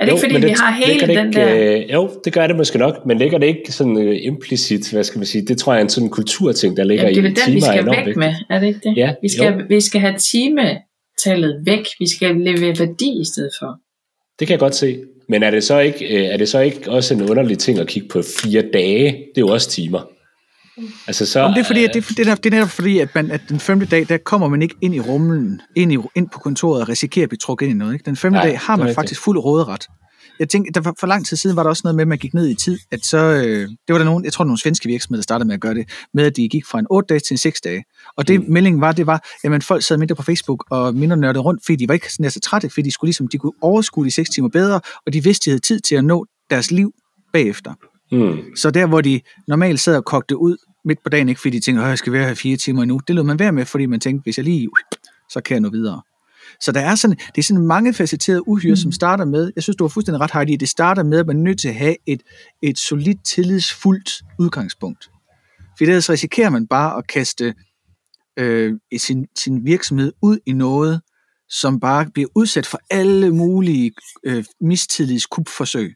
Er 0.00 0.04
det 0.04 0.12
jo, 0.12 0.16
ikke 0.16 0.26
fordi, 0.26 0.34
det, 0.34 0.44
vi 0.44 0.54
har 0.58 0.72
hele 0.72 1.00
den 1.00 1.26
ikke, 1.26 1.40
der... 1.40 1.76
Øh, 1.76 1.92
jo, 1.92 2.10
det 2.24 2.32
gør 2.32 2.46
det 2.46 2.56
måske 2.56 2.78
nok, 2.78 3.06
men 3.06 3.18
ligger 3.18 3.38
det 3.38 3.46
ikke 3.46 3.72
sådan 3.72 3.96
uh, 3.96 4.16
implicit, 4.20 4.92
hvad 4.92 5.04
skal 5.04 5.18
man 5.18 5.26
sige, 5.26 5.46
det 5.46 5.58
tror 5.58 5.72
jeg 5.72 5.80
er 5.80 5.84
en 5.84 5.88
sådan 5.88 6.08
kulturting, 6.08 6.76
der 6.76 6.84
ligger 6.84 7.08
i 7.08 7.14
timer. 7.14 7.28
det 7.28 7.38
er 7.38 7.44
den, 7.44 7.54
vi 7.54 7.60
skal 7.60 8.06
væk 8.06 8.16
med, 8.16 8.34
er 8.50 8.58
det 8.58 8.66
ikke 8.66 8.80
det? 8.84 8.96
Ja, 8.96 9.14
vi, 9.22 9.28
skal, 9.28 9.68
vi 9.68 9.80
skal 9.80 10.00
have 10.00 10.14
timetallet 10.18 11.62
væk, 11.66 11.84
vi 11.98 12.08
skal 12.16 12.36
levere 12.36 12.78
værdi 12.78 13.20
i 13.20 13.24
stedet 13.32 13.50
for. 13.60 13.78
Det 14.38 14.46
kan 14.46 14.52
jeg 14.52 14.60
godt 14.60 14.74
se. 14.74 15.00
Men 15.28 15.42
er 15.42 15.50
det 15.50 15.64
så 15.64 15.78
ikke, 15.78 16.18
øh, 16.18 16.24
er 16.24 16.36
det 16.36 16.48
så 16.48 16.60
ikke 16.60 16.90
også 16.90 17.14
en 17.14 17.22
underlig 17.22 17.58
ting 17.58 17.78
at 17.78 17.86
kigge 17.86 18.08
på 18.08 18.22
fire 18.22 18.62
dage? 18.72 19.06
Det 19.06 19.36
er 19.36 19.40
jo 19.40 19.48
også 19.48 19.70
timer. 19.70 20.00
Altså, 21.06 21.26
så, 21.26 21.40
Om 21.40 21.52
det 21.54 21.60
er 21.60 21.64
fordi, 21.64 21.84
at 21.84 21.90
det, 21.94 22.08
det, 22.08 22.28
er, 22.28 22.34
det 22.34 22.46
er 22.46 22.50
netop 22.50 22.68
fordi, 22.68 22.98
at, 22.98 23.14
man, 23.14 23.30
at 23.30 23.40
den 23.48 23.60
femte 23.60 23.86
dag, 23.86 24.06
der 24.08 24.16
kommer 24.16 24.48
man 24.48 24.62
ikke 24.62 24.74
ind 24.80 24.94
i 24.94 25.00
rummen, 25.00 25.60
ind, 25.76 25.92
i, 25.92 25.98
ind 26.14 26.28
på 26.32 26.38
kontoret 26.38 26.82
og 26.82 26.88
risikerer 26.88 27.22
at 27.24 27.28
blive 27.28 27.38
trukket 27.38 27.66
ind 27.66 27.74
i 27.74 27.78
noget. 27.78 27.92
Ikke? 27.92 28.04
Den 28.04 28.16
femte 28.16 28.36
Nej, 28.38 28.46
dag 28.46 28.58
har 28.58 28.76
man 28.76 28.84
rigtigt. 28.86 28.94
faktisk 28.94 29.20
fuld 29.20 29.38
råderet. 29.38 29.86
Jeg 30.38 30.48
tænkte, 30.48 30.72
der 30.72 30.80
var, 30.80 30.94
for 31.00 31.06
lang 31.06 31.26
tid 31.26 31.36
siden 31.36 31.56
var 31.56 31.62
der 31.62 31.70
også 31.70 31.80
noget 31.84 31.96
med, 31.96 32.02
at 32.02 32.08
man 32.08 32.18
gik 32.18 32.34
ned 32.34 32.48
i 32.48 32.54
tid, 32.54 32.78
at 32.90 33.04
så, 33.04 33.18
øh, 33.18 33.68
det 33.68 33.78
var 33.88 33.98
der 33.98 34.04
nogen, 34.04 34.24
jeg 34.24 34.32
tror, 34.32 34.44
nogle 34.44 34.58
svenske 34.58 34.86
virksomheder, 34.88 35.18
der 35.20 35.22
startede 35.22 35.46
med 35.46 35.54
at 35.54 35.60
gøre 35.60 35.74
det, 35.74 35.88
med 36.14 36.24
at 36.26 36.36
de 36.36 36.48
gik 36.48 36.66
fra 36.66 36.78
en 36.78 36.86
8 36.90 37.06
dage 37.06 37.20
til 37.20 37.34
en 37.34 37.38
6 37.38 37.60
dage. 37.60 37.84
Og 38.16 38.28
det 38.28 38.40
Mm. 38.40 38.46
meldingen 38.52 38.80
var, 38.80 38.92
det 38.92 39.06
var, 39.06 39.24
at 39.44 39.64
folk 39.64 39.82
sad 39.82 39.96
mindre 39.96 40.14
på 40.14 40.22
Facebook 40.22 40.64
og 40.70 40.94
mindre 40.94 41.16
nørdede 41.16 41.42
rundt, 41.42 41.62
fordi 41.64 41.76
de 41.76 41.88
var 41.88 41.94
ikke 41.94 42.12
sådan 42.12 42.30
så 42.30 42.40
trætte, 42.40 42.70
fordi 42.70 42.82
de 42.82 42.90
skulle 42.92 43.08
ligesom, 43.08 43.28
de 43.28 43.38
kunne 43.38 43.52
overskue 43.60 44.04
de 44.04 44.10
6 44.10 44.30
timer 44.30 44.48
bedre, 44.48 44.80
og 45.06 45.12
de 45.12 45.24
vidste, 45.24 45.44
de 45.44 45.50
havde 45.50 45.60
tid 45.62 45.80
til 45.80 45.94
at 45.94 46.04
nå 46.04 46.26
deres 46.50 46.70
liv 46.70 46.92
bagefter. 47.32 47.72
Mm. 48.12 48.38
Så 48.56 48.70
der, 48.70 48.86
hvor 48.86 49.00
de 49.00 49.20
normalt 49.48 49.80
sad 49.80 49.96
og 49.96 50.04
kogte 50.04 50.36
ud 50.36 50.56
midt 50.84 51.02
på 51.02 51.08
dagen, 51.08 51.28
ikke 51.28 51.40
fordi 51.40 51.58
de 51.58 51.64
tænkte, 51.64 51.82
at 51.82 51.88
jeg 51.88 51.98
skal 51.98 52.12
være 52.12 52.26
her 52.28 52.34
fire 52.34 52.56
timer 52.56 52.82
endnu, 52.82 53.00
det 53.08 53.16
lod 53.16 53.24
man 53.24 53.38
være 53.38 53.52
med, 53.52 53.66
fordi 53.66 53.86
man 53.86 54.00
tænkte, 54.00 54.22
hvis 54.22 54.36
jeg 54.36 54.44
lige, 54.44 54.68
så 55.28 55.40
kan 55.40 55.54
jeg 55.54 55.60
nå 55.60 55.70
videre. 55.70 56.02
Så 56.60 56.72
der 56.72 56.80
er 56.80 56.94
sådan, 56.94 57.16
det 57.16 57.38
er 57.38 57.42
sådan 57.42 57.66
mange 57.66 57.94
facetterede 57.94 58.48
uhyre, 58.48 58.76
som 58.76 58.92
starter 58.92 59.24
med, 59.24 59.52
jeg 59.56 59.62
synes, 59.62 59.76
du 59.76 59.84
har 59.84 59.88
fuldstændig 59.88 60.20
ret, 60.20 60.30
Heidi, 60.32 60.56
det 60.56 60.68
starter 60.68 61.02
med, 61.02 61.18
at 61.18 61.26
man 61.26 61.36
er 61.36 61.40
nødt 61.40 61.60
til 61.60 61.68
at 61.68 61.74
have 61.74 61.96
et, 62.06 62.22
et 62.62 62.78
solidt, 62.78 63.24
tillidsfuldt 63.24 64.10
udgangspunkt. 64.38 65.10
For 65.78 65.84
ellers 65.84 66.10
risikerer 66.10 66.50
man 66.50 66.66
bare 66.66 66.98
at 66.98 67.06
kaste 67.06 67.54
øh, 68.38 68.74
sin, 68.96 69.26
sin 69.38 69.64
virksomhed 69.64 70.12
ud 70.22 70.38
i 70.46 70.52
noget, 70.52 71.00
som 71.48 71.80
bare 71.80 72.06
bliver 72.14 72.28
udsat 72.34 72.66
for 72.66 72.80
alle 72.90 73.34
mulige 73.34 73.92
øh, 74.24 74.44
mistillidskupforsøg. 74.60 75.88
Øh, 75.88 75.94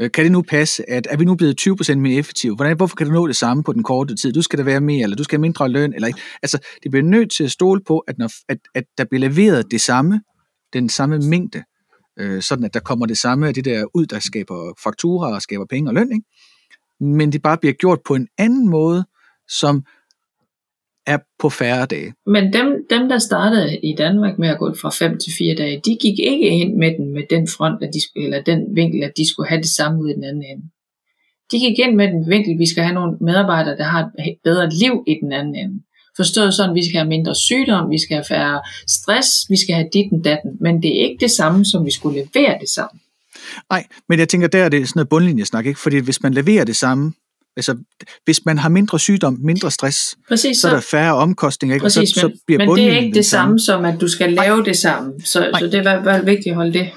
Øh, 0.00 0.10
kan 0.10 0.24
det 0.24 0.32
nu 0.32 0.42
passe, 0.42 0.90
at 0.90 1.06
er 1.10 1.16
vi 1.16 1.24
nu 1.24 1.34
blevet 1.34 1.60
20% 1.60 1.94
mere 1.94 2.18
effektive? 2.18 2.56
Hvordan, 2.56 2.76
hvorfor 2.76 2.96
kan 2.96 3.06
du 3.06 3.12
nå 3.12 3.26
det 3.26 3.36
samme 3.36 3.62
på 3.62 3.72
den 3.72 3.82
korte 3.82 4.16
tid? 4.16 4.32
Du 4.32 4.42
skal 4.42 4.58
der 4.58 4.64
være 4.64 4.80
mere, 4.80 5.02
eller 5.02 5.16
du 5.16 5.24
skal 5.24 5.36
have 5.36 5.40
mindre 5.40 5.68
løn, 5.68 5.94
eller 5.94 6.08
ikke? 6.08 6.20
Altså, 6.42 6.58
det 6.82 6.90
bliver 6.90 7.04
nødt 7.04 7.32
til 7.32 7.44
at 7.44 7.50
stole 7.50 7.80
på, 7.86 7.98
at, 7.98 8.18
når, 8.18 8.30
at, 8.48 8.58
at 8.74 8.84
der 8.98 9.04
bliver 9.04 9.28
leveret 9.28 9.70
det 9.70 9.80
samme, 9.80 10.22
den 10.72 10.88
samme 10.88 11.18
mængde, 11.18 11.62
øh, 12.18 12.42
sådan 12.42 12.64
at 12.64 12.74
der 12.74 12.80
kommer 12.80 13.06
det 13.06 13.18
samme 13.18 13.48
af 13.48 13.54
det 13.54 13.64
der 13.64 13.84
ud, 13.94 14.06
der 14.06 14.18
skaber 14.18 14.74
fakturer 14.82 15.34
og 15.34 15.42
skaber 15.42 15.66
penge 15.70 15.90
og 15.90 15.94
løn, 15.94 16.12
ikke? 16.12 16.26
Men 17.00 17.32
det 17.32 17.42
bare 17.42 17.58
bliver 17.58 17.72
gjort 17.72 17.98
på 18.06 18.14
en 18.14 18.28
anden 18.38 18.68
måde, 18.68 19.04
som 19.48 19.84
er 21.08 21.18
på 21.38 21.48
færre 21.50 21.86
dage. 21.86 22.12
Men 22.26 22.52
dem, 22.52 22.66
dem, 22.90 23.08
der 23.08 23.18
startede 23.18 23.78
i 23.78 23.94
Danmark 23.98 24.38
med 24.38 24.48
at 24.48 24.58
gå 24.58 24.74
fra 24.80 24.90
5 24.90 25.18
til 25.18 25.32
4 25.38 25.54
dage, 25.54 25.80
de 25.84 25.96
gik 26.00 26.18
ikke 26.18 26.48
ind 26.48 26.74
med 26.74 26.90
den 26.98 27.14
med 27.14 27.22
den 27.30 27.48
front, 27.56 27.82
at 27.84 27.90
de, 27.94 28.22
eller 28.24 28.42
den 28.42 28.60
vinkel, 28.76 29.02
at 29.02 29.12
de 29.16 29.30
skulle 29.30 29.48
have 29.48 29.60
det 29.60 29.70
samme 29.70 30.02
ud 30.02 30.08
i 30.08 30.14
den 30.14 30.24
anden 30.24 30.44
ende. 30.50 30.64
De 31.52 31.58
gik 31.58 31.78
ind 31.78 31.94
med 31.96 32.08
den 32.08 32.30
vinkel, 32.30 32.52
at 32.52 32.58
vi 32.58 32.66
skal 32.72 32.82
have 32.84 32.94
nogle 32.94 33.16
medarbejdere, 33.20 33.76
der 33.76 33.84
har 33.84 34.02
et 34.02 34.38
bedre 34.44 34.70
liv 34.82 34.94
i 35.06 35.14
den 35.22 35.32
anden 35.32 35.54
ende. 35.54 35.76
Forstået 36.16 36.54
sådan, 36.54 36.70
at 36.70 36.74
vi 36.74 36.84
skal 36.88 36.98
have 36.98 37.08
mindre 37.08 37.34
sygdom, 37.34 37.90
vi 37.90 37.98
skal 37.98 38.14
have 38.14 38.28
færre 38.28 38.60
stress, 38.86 39.28
vi 39.50 39.56
skal 39.62 39.74
have 39.74 39.88
dit 39.92 40.12
og 40.12 40.20
datten. 40.24 40.50
Men 40.60 40.82
det 40.82 40.90
er 40.96 41.02
ikke 41.04 41.20
det 41.20 41.30
samme, 41.30 41.64
som 41.64 41.84
vi 41.86 41.90
skulle 41.90 42.16
levere 42.20 42.58
det 42.60 42.68
samme. 42.68 43.00
Nej, 43.70 43.86
men 44.08 44.18
jeg 44.18 44.28
tænker, 44.28 44.48
der 44.48 44.64
er 44.64 44.68
det 44.68 44.88
sådan 44.88 44.98
noget 44.98 45.08
bundlinjesnak, 45.08 45.66
ikke? 45.66 45.80
Fordi 45.80 45.98
hvis 45.98 46.22
man 46.22 46.34
leverer 46.34 46.64
det 46.64 46.76
samme, 46.76 47.12
altså 47.58 47.76
hvis 48.24 48.46
man 48.46 48.58
har 48.58 48.68
mindre 48.68 48.98
sygdom, 48.98 49.38
mindre 49.40 49.70
stress, 49.70 50.16
Præcis, 50.28 50.58
så 50.58 50.68
er 50.68 50.72
der 50.72 50.80
færre 50.80 51.14
omkostninger, 51.14 51.74
ikke? 51.74 51.86
Og 51.86 51.92
Præcis, 51.94 52.08
så, 52.08 52.20
så 52.20 52.30
bliver 52.46 52.58
men 52.58 52.76
det 52.76 52.92
er 52.92 52.98
ikke 52.98 53.14
det 53.14 53.26
samme 53.26 53.60
som, 53.60 53.84
at 53.84 54.00
du 54.00 54.08
skal 54.08 54.32
lave 54.32 54.64
det 54.64 54.76
samme. 54.76 55.12
Så, 55.24 55.50
så 55.58 55.66
det 55.66 55.74
er 55.86 56.04
fald 56.04 56.24
vigtigt 56.24 56.48
at 56.48 56.54
holde 56.54 56.72
det 56.72 56.90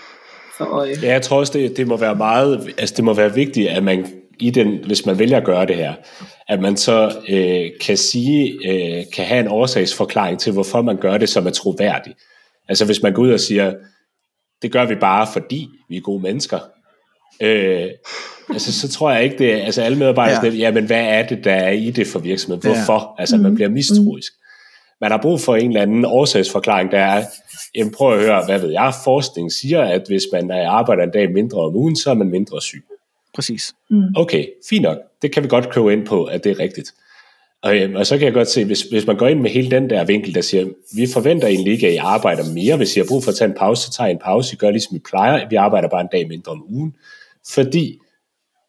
for 0.58 0.66
øje. 0.66 0.96
Ja, 1.02 1.12
jeg 1.12 1.22
tror 1.22 1.40
også, 1.40 1.54
det, 1.54 1.78
det 1.78 1.88
må 1.88 1.98
være 1.98 2.16
meget, 2.16 2.74
altså 2.78 2.96
det 2.96 3.04
må 3.04 3.14
være 3.14 3.34
vigtigt, 3.34 3.70
at 3.70 3.84
man 3.84 4.08
i 4.40 4.50
den, 4.50 4.86
hvis 4.86 5.06
man 5.06 5.20
vælger 5.20 5.38
at 5.38 5.46
gøre 5.46 5.66
det 5.66 5.76
her, 5.76 5.94
at 6.48 6.62
man 6.62 6.78
så 6.78 7.16
øh, 7.30 7.72
kan 7.82 7.98
sige, 7.98 8.60
øh, 8.70 9.04
kan 9.14 9.26
have 9.26 9.40
en 9.40 9.48
årsagsforklaring 9.48 10.40
til, 10.40 10.54
hvorfor 10.54 10.82
man 10.82 10.98
gør 10.98 11.18
det, 11.18 11.30
som 11.30 11.48
er 11.48 11.52
troværdig. 11.52 12.14
Altså 12.70 12.86
hvis 12.86 13.02
man 13.02 13.14
går 13.14 13.24
ud 13.24 13.32
og 13.32 13.40
siger, 13.40 13.74
det 14.62 14.72
gør 14.72 14.86
vi 14.86 14.96
bare, 14.96 15.28
fordi 15.34 15.68
vi 15.90 15.98
er 15.98 16.02
gode 16.02 16.22
mennesker, 16.22 16.60
øh, 17.42 17.88
altså 18.54 18.80
så 18.80 18.90
tror 18.90 19.12
jeg 19.12 19.24
ikke, 19.24 19.38
det 19.38 19.54
er, 19.54 19.66
altså 19.66 19.82
alle 19.82 19.98
medarbejdere, 19.98 20.46
Ja. 20.46 20.52
ja. 20.52 20.72
men 20.72 20.86
hvad 20.86 21.02
er 21.06 21.28
det, 21.28 21.44
der 21.44 21.54
er 21.54 21.72
i 21.72 21.92
det 21.92 22.08
for 22.08 22.20
virksomheden? 22.20 22.62
Hvorfor? 22.76 23.16
Ja. 23.18 23.22
Altså 23.22 23.38
Mm. 23.38 23.44
man 23.44 23.56
bliver 23.56 23.70
mistroisk. 23.70 24.34
Man 25.02 25.12
har 25.12 25.20
brug 25.22 25.40
for 25.42 25.56
en 25.56 25.68
eller 25.68 25.82
anden 25.82 26.06
årsagsforklaring, 26.06 26.92
der 26.92 27.00
er, 27.00 27.24
jamen 27.76 27.94
prøv 27.94 28.14
at 28.14 28.20
høre, 28.20 28.46
hvad 28.46 28.60
ved 28.60 28.72
jeg, 28.72 28.94
forskning 29.04 29.52
siger, 29.52 29.82
at 29.82 30.02
hvis 30.08 30.24
man 30.34 30.52
arbejder 30.52 31.04
en 31.04 31.12
dag 31.12 31.32
mindre 31.32 31.58
om 31.62 31.76
ugen, 31.76 31.96
så 31.96 32.10
er 32.10 32.14
man 32.14 32.28
mindre 32.30 32.62
syg. 32.62 32.84
Præcis. 33.36 33.74
Okay, 34.16 34.46
fint 34.70 34.82
nok. 34.84 34.98
Det 35.22 35.32
kan 35.32 35.44
vi 35.44 35.48
godt 35.48 35.70
købe 35.70 35.94
ind 35.94 36.06
på, 36.06 36.24
at 36.24 36.44
det 36.44 36.52
er 36.52 36.60
rigtigt. 36.60 36.92
Og, 37.64 37.78
øhm, 37.78 37.96
og 37.96 38.08
så 38.08 38.18
kan 38.18 38.26
jeg 38.26 38.34
godt 38.34 38.48
se, 38.48 38.66
hvis, 38.66 38.82
hvis 38.82 39.08
man 39.08 39.18
går 39.18 39.28
ind 39.28 39.40
med 39.40 39.50
hele 39.50 39.72
den 39.72 39.90
der 39.90 40.04
vinkel, 40.04 40.36
der 40.36 40.42
siger, 40.42 40.66
vi 40.96 41.08
forventer 41.14 41.48
egentlig 41.48 41.74
ikke, 41.74 41.88
at 41.88 41.94
I 41.94 41.98
arbejder 41.98 42.44
mere. 42.54 42.78
Hvis 42.78 42.96
I 42.96 43.00
har 43.00 43.06
brug 43.10 43.24
for 43.24 43.32
at 43.32 43.38
tage 43.38 43.48
en 43.50 43.56
pause, 43.60 43.84
så 43.84 43.92
tager 43.92 44.08
I 44.08 44.12
en 44.12 44.20
pause. 44.24 44.54
I 44.54 44.58
gør 44.58 44.72
ligesom 44.72 44.96
I 44.96 45.00
plejer. 45.00 45.50
Vi 45.50 45.56
arbejder 45.56 45.90
bare 45.90 46.02
en 46.02 46.08
dag 46.12 46.28
mindre 46.28 46.52
om 46.52 46.64
ugen. 46.70 46.94
Fordi 47.54 48.00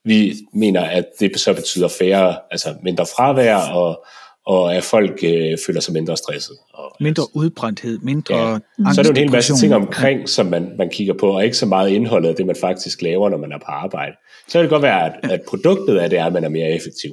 vi 0.04 0.34
mener, 0.54 0.80
at 0.80 1.04
det 1.20 1.40
så 1.40 1.54
betyder 1.54 1.88
færre, 1.88 2.36
altså 2.50 2.74
mindre 2.82 3.06
fravær, 3.16 3.56
og, 3.56 4.04
og 4.46 4.74
at 4.76 4.84
folk 4.84 5.20
øh, 5.24 5.58
føler 5.66 5.80
sig 5.80 5.92
mindre 5.94 6.16
stresset. 6.16 6.56
Og, 6.74 6.96
Mindre 7.00 7.22
udbrændthed, 7.36 7.98
mindre 7.98 8.36
Ja. 8.36 8.58
angst, 8.78 8.94
så 8.94 9.00
er 9.00 9.02
det 9.02 9.08
jo 9.08 9.10
en 9.10 9.16
hel 9.16 9.30
masse 9.32 9.54
ting 9.56 9.74
omkring, 9.74 10.28
som 10.28 10.46
man, 10.46 10.72
man 10.78 10.90
kigger 10.90 11.14
på, 11.14 11.30
og 11.30 11.44
ikke 11.44 11.56
så 11.56 11.66
meget 11.66 11.90
indholdet 11.90 12.28
af 12.28 12.34
det, 12.34 12.46
man 12.46 12.56
faktisk 12.60 13.02
laver, 13.02 13.28
når 13.28 13.36
man 13.38 13.52
er 13.52 13.58
på 13.58 13.64
arbejde. 13.68 14.12
Så 14.48 14.52
kan 14.52 14.60
det 14.60 14.70
godt 14.70 14.82
være, 14.82 15.06
at, 15.24 15.30
at 15.30 15.40
produktet 15.48 15.98
af 15.98 16.10
det 16.10 16.18
er, 16.18 16.24
at 16.24 16.32
man 16.32 16.44
er 16.44 16.48
mere 16.48 16.70
effektiv. 16.70 17.10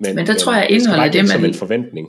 Men 0.00 0.16
der 0.26 0.34
tror 0.34 0.52
jeg, 0.54 0.62
skal 0.64 0.74
indholdet 0.76 1.02
af 1.04 1.12
det, 1.12 1.18
ikke 1.18 1.28
som 1.30 1.40
man- 1.40 1.50
en 1.50 1.54
forventning. 1.54 2.08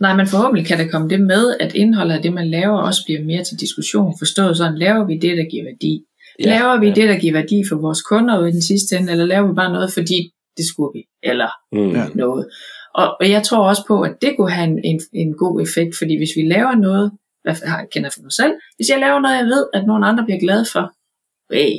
Nej, 0.00 0.16
men 0.16 0.26
forhåbentlig 0.26 0.66
kan 0.66 0.78
der 0.78 0.88
komme 0.90 1.08
det 1.08 1.20
med, 1.20 1.56
at 1.60 1.74
indholdet 1.74 2.14
af 2.14 2.22
det, 2.22 2.32
man 2.32 2.50
laver, 2.50 2.78
også 2.78 3.04
bliver 3.04 3.24
mere 3.24 3.44
til 3.44 3.60
diskussion. 3.60 4.14
Forstået 4.18 4.56
sådan, 4.56 4.78
laver 4.78 5.04
vi 5.04 5.14
det, 5.18 5.38
der 5.38 5.44
giver 5.50 5.64
værdi? 5.64 6.02
Ja, 6.40 6.44
laver 6.58 6.80
vi 6.80 6.86
ja. 6.88 6.94
det, 6.94 7.08
der 7.08 7.18
giver 7.18 7.32
værdi 7.32 7.62
for 7.68 7.76
vores 7.76 8.02
kunder 8.02 8.40
ud 8.40 8.46
i 8.48 8.52
den 8.52 8.62
sidste 8.62 8.96
ende, 8.96 9.12
eller 9.12 9.24
laver 9.24 9.48
vi 9.48 9.54
bare 9.54 9.72
noget, 9.72 9.92
fordi 9.92 10.30
det 10.56 10.64
skulle 10.66 10.90
vi, 10.94 11.02
eller 11.22 11.50
Mm. 11.72 11.96
Noget. 12.14 12.46
Og, 12.94 13.16
og 13.20 13.30
jeg 13.30 13.42
tror 13.42 13.68
også 13.68 13.82
på, 13.88 14.00
at 14.02 14.14
det 14.22 14.32
kunne 14.36 14.50
have 14.50 14.68
en, 14.70 14.80
en, 14.84 15.00
en 15.12 15.34
god 15.34 15.60
effekt, 15.62 15.92
fordi 15.98 16.16
hvis 16.16 16.30
vi 16.36 16.42
laver 16.42 16.74
noget, 16.74 17.12
hvad 17.42 17.54
har 17.66 17.78
jeg 17.78 17.88
kender 17.92 18.10
for 18.10 18.22
mig 18.22 18.32
selv, 18.32 18.52
hvis 18.76 18.88
jeg 18.90 18.98
laver 19.00 19.20
noget, 19.20 19.36
jeg 19.36 19.44
ved, 19.44 19.66
at 19.74 19.86
nogle 19.86 20.06
andre 20.06 20.24
bliver 20.24 20.40
glade 20.40 20.64
for, 20.72 20.84
hey, 21.54 21.72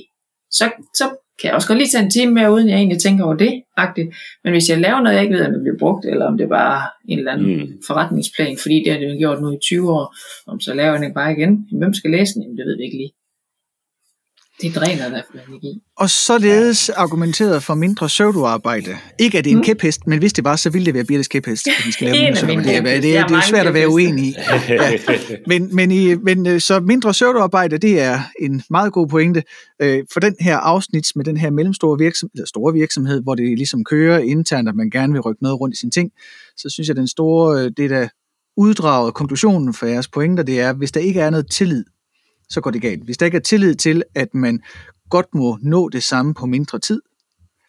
så, 0.51 0.65
så 0.99 1.05
kan 1.39 1.47
jeg 1.47 1.55
også 1.55 1.67
godt 1.67 1.79
lige 1.79 1.91
tage 1.93 2.03
en 2.03 2.11
time 2.11 2.33
mere, 2.33 2.51
uden 2.53 2.69
jeg 2.69 2.77
egentlig 2.77 2.99
tænker 3.01 3.23
over 3.25 3.33
det, 3.45 3.53
agtigt. 3.77 4.09
Men 4.43 4.53
hvis 4.53 4.69
jeg 4.69 4.77
laver 4.79 4.99
noget, 5.01 5.15
jeg 5.15 5.23
ikke 5.23 5.35
ved, 5.35 5.45
om 5.45 5.53
det 5.53 5.61
bliver 5.61 5.77
brugt, 5.79 6.05
eller 6.05 6.25
om 6.25 6.37
det 6.37 6.49
bare 6.49 6.75
er 6.77 6.87
en 7.09 7.17
eller 7.19 7.31
anden 7.31 7.57
Mm. 7.59 7.67
forretningsplan, 7.87 8.57
fordi 8.57 8.75
det 8.83 8.91
har 8.93 8.99
det 8.99 9.09
jo 9.13 9.17
gjort 9.17 9.41
nu 9.41 9.51
i 9.51 9.57
20 9.61 9.91
år, 9.91 10.15
om 10.47 10.59
så 10.59 10.73
laver 10.73 10.91
jeg 10.93 11.01
den 11.01 11.13
bare 11.13 11.31
igen. 11.37 11.67
Hvem 11.79 11.93
skal 11.93 12.11
læse 12.11 12.33
den? 12.33 12.41
Jamen, 12.43 12.57
det 12.57 12.65
ved 12.65 12.77
vi 12.77 12.83
ikke 12.83 12.97
lige. 12.97 13.11
Det 14.61 14.75
dræner 14.75 15.09
der 15.09 15.21
for 15.31 15.37
energi. 15.47 15.81
Og 15.97 16.09
således 16.09 16.89
argumenteret 16.89 17.63
for 17.63 17.73
mindre 17.73 18.07
pseudoarbejde. 18.07 18.97
Ikke 19.19 19.37
at 19.37 19.43
det 19.43 19.49
er 19.51 19.55
en 19.55 19.57
Mm. 19.57 19.63
kæphest, 19.63 20.07
men 20.07 20.19
hvis 20.19 20.33
det 20.33 20.43
var, 20.43 20.55
så 20.55 20.69
ville 20.69 20.85
det 20.85 20.93
være 20.93 21.03
Birtes 21.05 21.27
kæphest. 21.27 21.67
at 21.67 21.73
vi 21.85 21.91
skal 21.91 22.07
lave 22.07 22.27
En 22.27 22.33
det, 22.59 22.75
er, 22.75 22.81
det, 23.01 23.17
er, 23.17 23.27
det 23.27 23.35
er 23.37 23.41
svært 23.49 23.67
at 23.67 23.73
være 23.73 23.89
uenig 23.89 24.25
i. 24.25 24.35
Ja. 24.69 24.91
Men, 25.47 25.75
men, 25.75 25.91
i, 25.91 26.15
men 26.15 26.47
øh, 26.47 26.61
så 26.61 26.79
mindre 26.79 27.11
pseudoarbejde, 27.11 27.77
det 27.77 28.01
er 28.01 28.19
en 28.39 28.63
meget 28.69 28.93
god 28.93 29.07
pointe. 29.07 29.43
Øh, 29.81 30.03
For 30.13 30.19
den 30.19 30.35
her 30.39 30.57
afsnit 30.57 31.07
med 31.15 31.25
den 31.25 31.37
her 31.37 31.49
mellemstore 31.49 31.97
virksomhed, 31.99 32.31
eller 32.33 32.47
store 32.47 32.73
virksomhed, 32.73 33.21
hvor 33.23 33.35
det 33.35 33.57
ligesom 33.57 33.83
kører 33.83 34.19
internt, 34.19 34.69
at 34.69 34.75
man 34.75 34.89
gerne 34.89 35.13
vil 35.13 35.21
rykke 35.21 35.43
noget 35.43 35.59
rundt 35.59 35.75
i 35.75 35.79
sine 35.79 35.91
ting, 35.91 36.11
så 36.57 36.69
synes 36.69 36.87
jeg, 36.87 36.95
den 36.95 37.07
store, 37.07 37.59
øh, 37.65 37.71
det 37.77 37.89
der 37.89 38.07
uddraget 38.57 39.13
konklusionen 39.13 39.73
for 39.73 39.85
jeres 39.85 40.07
pointer, 40.07 40.43
det 40.43 40.59
er, 40.59 40.73
hvis 40.73 40.91
der 40.91 40.99
ikke 40.99 41.19
er 41.19 41.29
noget 41.29 41.51
tillid, 41.51 41.83
så 42.49 42.62
går 42.62 42.71
det 42.71 42.81
galt. 42.81 43.03
Hvis 43.03 43.17
der 43.17 43.25
ikke 43.25 43.36
er 43.36 43.41
tillid 43.41 43.75
til, 43.75 44.03
at 44.15 44.34
man 44.34 44.60
godt 45.10 45.36
må 45.36 45.58
nå 45.62 45.89
det 45.89 46.03
samme 46.03 46.34
på 46.34 46.45
mindre 46.45 46.79
tid, 46.79 47.01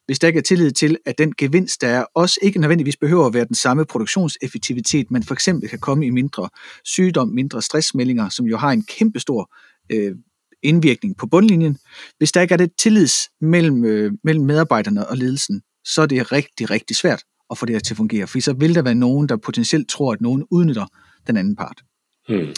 hvis 0.07 0.19
der 0.19 0.29
ikke 0.29 0.39
er 0.39 0.43
tillid 0.43 0.71
til, 0.71 0.97
at 1.07 1.19
den 1.19 1.33
gevinst, 1.39 1.81
der 1.81 1.89
er, 1.89 2.05
også 2.15 2.39
ikke 2.43 2.61
nødvendigvis 2.61 2.97
behøver 2.97 3.27
at 3.27 3.35
være 3.35 3.45
den 3.45 3.55
samme 3.55 3.85
produktionseffektivitet, 3.85 5.11
men 5.11 5.23
for 5.23 5.35
eksempel 5.35 5.69
kan 5.69 5.79
komme 5.79 6.07
i 6.07 6.11
mindre 6.11 6.49
sygdom, 6.85 7.29
mindre 7.29 7.63
stressmeldinger, 7.63 8.29
som 8.29 8.47
jo 8.47 8.57
har 8.57 8.71
en 8.71 8.83
kæmpestor 8.83 9.55
øh, 9.93 10.17
indvirkning 10.63 11.17
på 11.17 11.27
bundlinjen. 11.27 11.79
Hvis 12.19 12.33
der 12.33 12.41
ikke 12.41 12.53
er 12.53 12.57
det 12.57 12.73
tillids 12.79 13.15
mellem, 13.41 13.85
øh, 13.85 14.13
mellem 14.25 14.45
medarbejderne 14.45 15.09
og 15.09 15.17
ledelsen, 15.17 15.63
så 15.85 16.03
er 16.03 16.07
det 16.07 16.33
rigtig, 16.33 16.71
rigtig 16.71 16.97
svært 16.97 17.23
at 17.51 17.59
få 17.59 17.67
det 17.67 17.75
her 17.75 17.81
til 17.81 17.93
at 17.93 17.97
fungere, 17.97 18.27
for 18.27 18.41
så 18.41 18.53
vil 18.53 18.75
der 18.75 18.83
være 18.83 18.95
nogen, 18.95 19.29
der 19.29 19.37
potentielt 19.37 19.89
tror, 19.89 20.13
at 20.13 20.21
nogen 20.21 20.45
udnytter 20.51 20.87
den 21.27 21.37
anden 21.37 21.57
part. 21.57 21.83
Mm. 22.29 22.55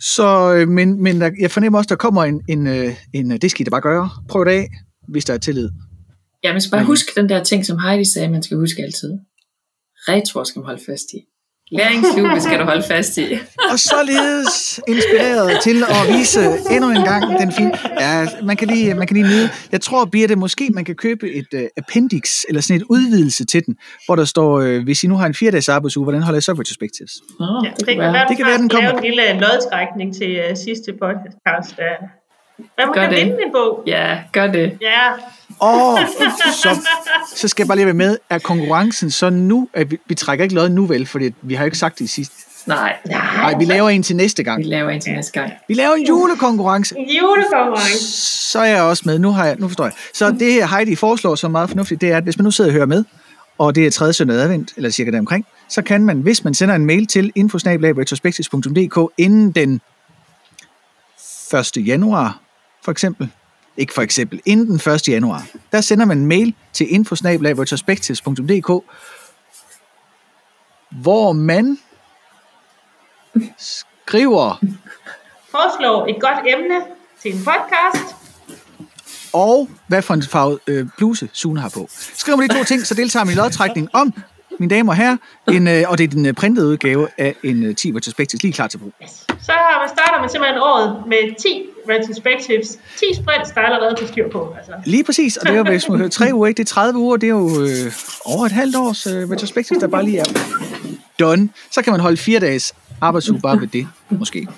Så, 0.00 0.54
øh, 0.54 0.68
men, 0.68 1.02
men 1.02 1.20
der, 1.20 1.30
jeg 1.40 1.50
fornemmer 1.50 1.78
også, 1.78 1.88
der 1.88 1.96
kommer 1.96 2.24
en, 2.24 2.42
en, 2.48 2.66
øh, 2.66 2.94
en 3.14 3.32
øh, 3.32 3.38
det 3.42 3.50
skal 3.50 3.60
I 3.60 3.64
da 3.64 3.70
bare 3.70 3.80
gøre. 3.80 4.10
Prøv 4.28 4.44
det 4.44 4.50
af, 4.50 4.68
hvis 5.08 5.24
der 5.24 5.34
er 5.34 5.38
tillid. 5.38 5.70
Ja, 6.44 6.52
man 6.52 6.60
skal 6.60 6.70
bare 6.70 6.80
Men- 6.80 6.86
huske 6.86 7.12
den 7.20 7.28
der 7.28 7.44
ting, 7.44 7.66
som 7.66 7.78
Heidi 7.78 8.04
sagde, 8.04 8.28
man 8.30 8.42
skal 8.42 8.56
huske 8.56 8.82
altid. 8.82 9.12
Retro 10.08 10.44
skal 10.44 10.60
man 10.60 10.66
holde 10.66 10.82
fast 10.86 11.04
i. 11.14 11.18
Læringsklubbe 11.70 12.40
skal 12.40 12.58
du 12.58 12.64
holde 12.64 12.82
fast 12.82 13.18
i. 13.18 13.38
og 13.72 13.78
således 13.78 14.80
inspireret 14.88 15.50
til 15.62 15.82
at 15.84 16.18
vise 16.18 16.40
endnu 16.70 16.90
en 16.90 17.04
gang 17.04 17.40
den 17.40 17.52
fin. 17.52 17.70
Ja, 18.00 18.26
man 18.42 18.56
kan 18.56 18.68
lige, 18.68 18.94
man 18.94 19.06
kan 19.06 19.16
lige 19.16 19.26
nyde. 19.28 19.48
Jeg 19.72 19.80
tror, 19.80 20.04
Birte, 20.04 20.36
måske 20.36 20.70
man 20.74 20.84
kan 20.84 20.94
købe 20.94 21.30
et 21.32 21.46
uh, 21.54 21.60
appendix, 21.76 22.42
eller 22.48 22.60
sådan 22.62 22.76
et 22.80 22.86
udvidelse 22.90 23.44
til 23.44 23.66
den, 23.66 23.76
hvor 24.06 24.16
der 24.16 24.24
står, 24.24 24.60
uh, 24.60 24.82
hvis 24.84 25.04
I 25.04 25.06
nu 25.06 25.16
har 25.16 25.26
en 25.26 25.34
fire 25.34 25.50
dages 25.50 25.68
arbejdsuge, 25.68 26.04
hvordan 26.04 26.22
holder 26.22 26.36
jeg 26.36 26.42
så 26.42 26.52
retrospectives? 26.52 27.12
Nå, 27.40 27.46
Ja, 27.64 27.70
det, 27.78 27.86
kan 27.88 27.98
være, 27.98 28.26
Det 28.28 28.36
kan 28.36 28.46
være, 28.46 28.58
den 28.58 28.68
lave 28.68 28.82
kommer. 28.86 29.00
en 29.00 29.04
lille 29.04 29.32
lodtrækning 29.40 30.14
til 30.16 30.40
uh, 30.50 30.56
sidste 30.56 30.92
podcast. 30.92 31.72
Uh. 31.78 32.08
Hvad 32.74 32.86
man 32.86 32.94
Gør 32.94 33.02
kan 33.02 33.10
det. 33.10 33.18
vinde 33.24 33.38
en 33.46 33.52
bog? 33.52 33.82
Ja, 33.86 34.18
gør 34.32 34.46
det. 34.46 34.78
Ja, 34.80 35.02
Åh, 35.60 35.98
så, 36.62 36.80
så 37.36 37.48
skal 37.48 37.62
jeg 37.62 37.68
bare 37.68 37.76
lige 37.76 37.86
være 37.86 37.94
med. 37.94 38.18
Er 38.30 38.38
konkurrencen 38.38 39.10
så 39.10 39.30
nu, 39.30 39.68
at 39.74 39.90
vi, 39.90 39.98
vi 40.06 40.14
trækker 40.14 40.42
ikke 40.42 40.54
lod 40.54 40.68
nu 40.68 40.86
vel, 40.86 41.06
fordi 41.06 41.34
vi 41.42 41.54
har 41.54 41.64
jo 41.64 41.66
ikke 41.66 41.78
sagt 41.78 41.98
det 41.98 42.04
i 42.04 42.08
sidste. 42.08 42.34
Nej, 42.66 42.96
Nej, 43.06 43.54
vi 43.58 43.64
laver 43.64 43.88
en 43.88 44.02
til 44.02 44.16
næste 44.16 44.40
vi 44.42 44.44
gang. 44.44 44.64
laver 44.66 44.90
en 44.90 45.00
til 45.00 45.12
næste 45.12 45.32
gang. 45.32 45.52
Vi 45.68 45.74
laver 45.74 45.94
en 45.94 46.06
julekonkurrence. 46.06 46.94
en 46.98 47.08
julekonkurrence. 47.20 47.98
Så 48.50 48.58
er 48.58 48.64
jeg 48.64 48.82
også 48.82 49.02
med. 49.06 49.18
Nu, 49.18 49.30
har 49.30 49.46
jeg, 49.46 49.56
nu 49.58 49.68
forstår 49.68 49.84
jeg. 49.84 49.92
Så 50.14 50.30
det 50.30 50.68
Heidi 50.68 50.94
foreslår 50.94 51.34
som 51.34 51.50
meget 51.50 51.68
fornuftigt, 51.70 52.00
det 52.00 52.12
er, 52.12 52.16
at 52.16 52.22
hvis 52.22 52.38
man 52.38 52.44
nu 52.44 52.50
sidder 52.50 52.70
og 52.70 52.72
hører 52.74 52.86
med, 52.86 53.04
og 53.58 53.74
det 53.74 53.86
er 53.86 53.90
tredje 53.90 54.12
søndag 54.12 54.36
advent, 54.36 54.72
eller 54.76 54.90
cirka 54.90 55.10
deromkring, 55.10 55.46
så 55.68 55.82
kan 55.82 56.04
man, 56.04 56.20
hvis 56.20 56.44
man 56.44 56.54
sender 56.54 56.74
en 56.74 56.86
mail 56.86 57.06
til 57.06 57.32
infosnabelagretrospectives.dk 57.34 59.12
inden 59.18 59.50
den 59.52 59.80
1. 61.76 61.86
januar, 61.86 62.38
for 62.84 62.92
eksempel, 62.92 63.28
ikke 63.78 63.94
for 63.94 64.02
eksempel, 64.02 64.40
inden 64.46 64.66
den 64.66 64.92
1. 64.92 65.08
januar, 65.08 65.46
der 65.72 65.80
sender 65.80 66.04
man 66.04 66.18
en 66.18 66.26
mail 66.26 66.54
til 66.72 66.94
infosnabelagretrospectives.dk, 66.94 68.84
hvor 70.90 71.32
man 71.32 71.78
skriver 73.58 74.56
Foreslår 75.50 76.06
et 76.06 76.20
godt 76.20 76.38
emne 76.46 76.80
til 77.22 77.34
en 77.34 77.38
podcast. 77.44 78.14
og 79.32 79.68
hvad 79.86 80.02
for 80.02 80.14
en 80.14 80.22
farve 80.22 80.58
øh, 80.66 80.86
bluse 80.96 81.28
Sune 81.32 81.60
har 81.60 81.68
på. 81.68 81.88
Skriv 82.14 82.36
mig 82.36 82.48
de 82.50 82.54
to 82.58 82.64
ting, 82.64 82.86
så 82.86 82.94
deltager 82.94 83.24
man 83.24 83.32
i 83.34 83.36
lodtrækning 83.36 83.88
om, 83.92 84.14
mine 84.58 84.74
damer 84.74 84.92
og 84.92 84.96
herrer, 84.96 85.16
en, 85.48 85.68
øh, 85.68 85.84
og 85.88 85.98
det 85.98 86.04
er 86.04 86.08
den 86.08 86.26
øh, 86.26 86.32
printede 86.32 86.66
udgave 86.66 87.08
af 87.18 87.34
en 87.42 87.64
øh, 87.64 87.76
10 87.76 87.92
retrospectives 87.96 88.42
lige 88.42 88.52
klar 88.52 88.66
til 88.66 88.78
brug. 88.78 88.92
Så 89.28 89.52
har 89.52 89.78
man, 89.80 89.88
starter 89.88 90.20
man 90.20 90.30
simpelthen 90.30 90.60
året 90.60 91.02
med 91.06 91.40
10 91.42 91.64
retrospectives. 91.88 92.68
10 92.96 93.04
sprints, 93.22 93.50
der 93.50 93.60
er 93.60 93.64
allerede 93.64 93.94
til 93.96 94.08
styr 94.08 94.30
på. 94.30 94.54
Altså. 94.58 94.72
Lige 94.84 95.04
præcis, 95.04 95.36
og 95.36 95.46
det 95.46 95.52
er 95.52 95.58
jo, 95.58 95.64
hvis 95.64 95.88
man 95.88 95.98
hører 95.98 96.10
tre 96.10 96.30
uger, 96.32 96.46
ikke? 96.46 96.56
det 96.56 96.64
er 96.64 96.74
30 96.74 96.98
uger, 96.98 97.16
det 97.16 97.26
er 97.26 97.30
jo 97.30 97.62
øh, 97.62 97.92
over 98.24 98.46
et 98.46 98.52
halvt 98.52 98.76
års 98.76 99.06
øh, 99.06 99.30
retrospectives, 99.30 99.80
der 99.80 99.88
bare 99.88 100.04
lige 100.04 100.18
er 100.18 100.24
done. 101.20 101.48
Så 101.70 101.82
kan 101.82 101.90
man 101.90 102.00
holde 102.00 102.16
fire 102.16 102.40
dages 102.40 102.74
arbejdsuge 103.00 103.40
bare 103.40 103.60
ved 103.60 103.68
det, 103.68 103.88
måske. 104.10 104.48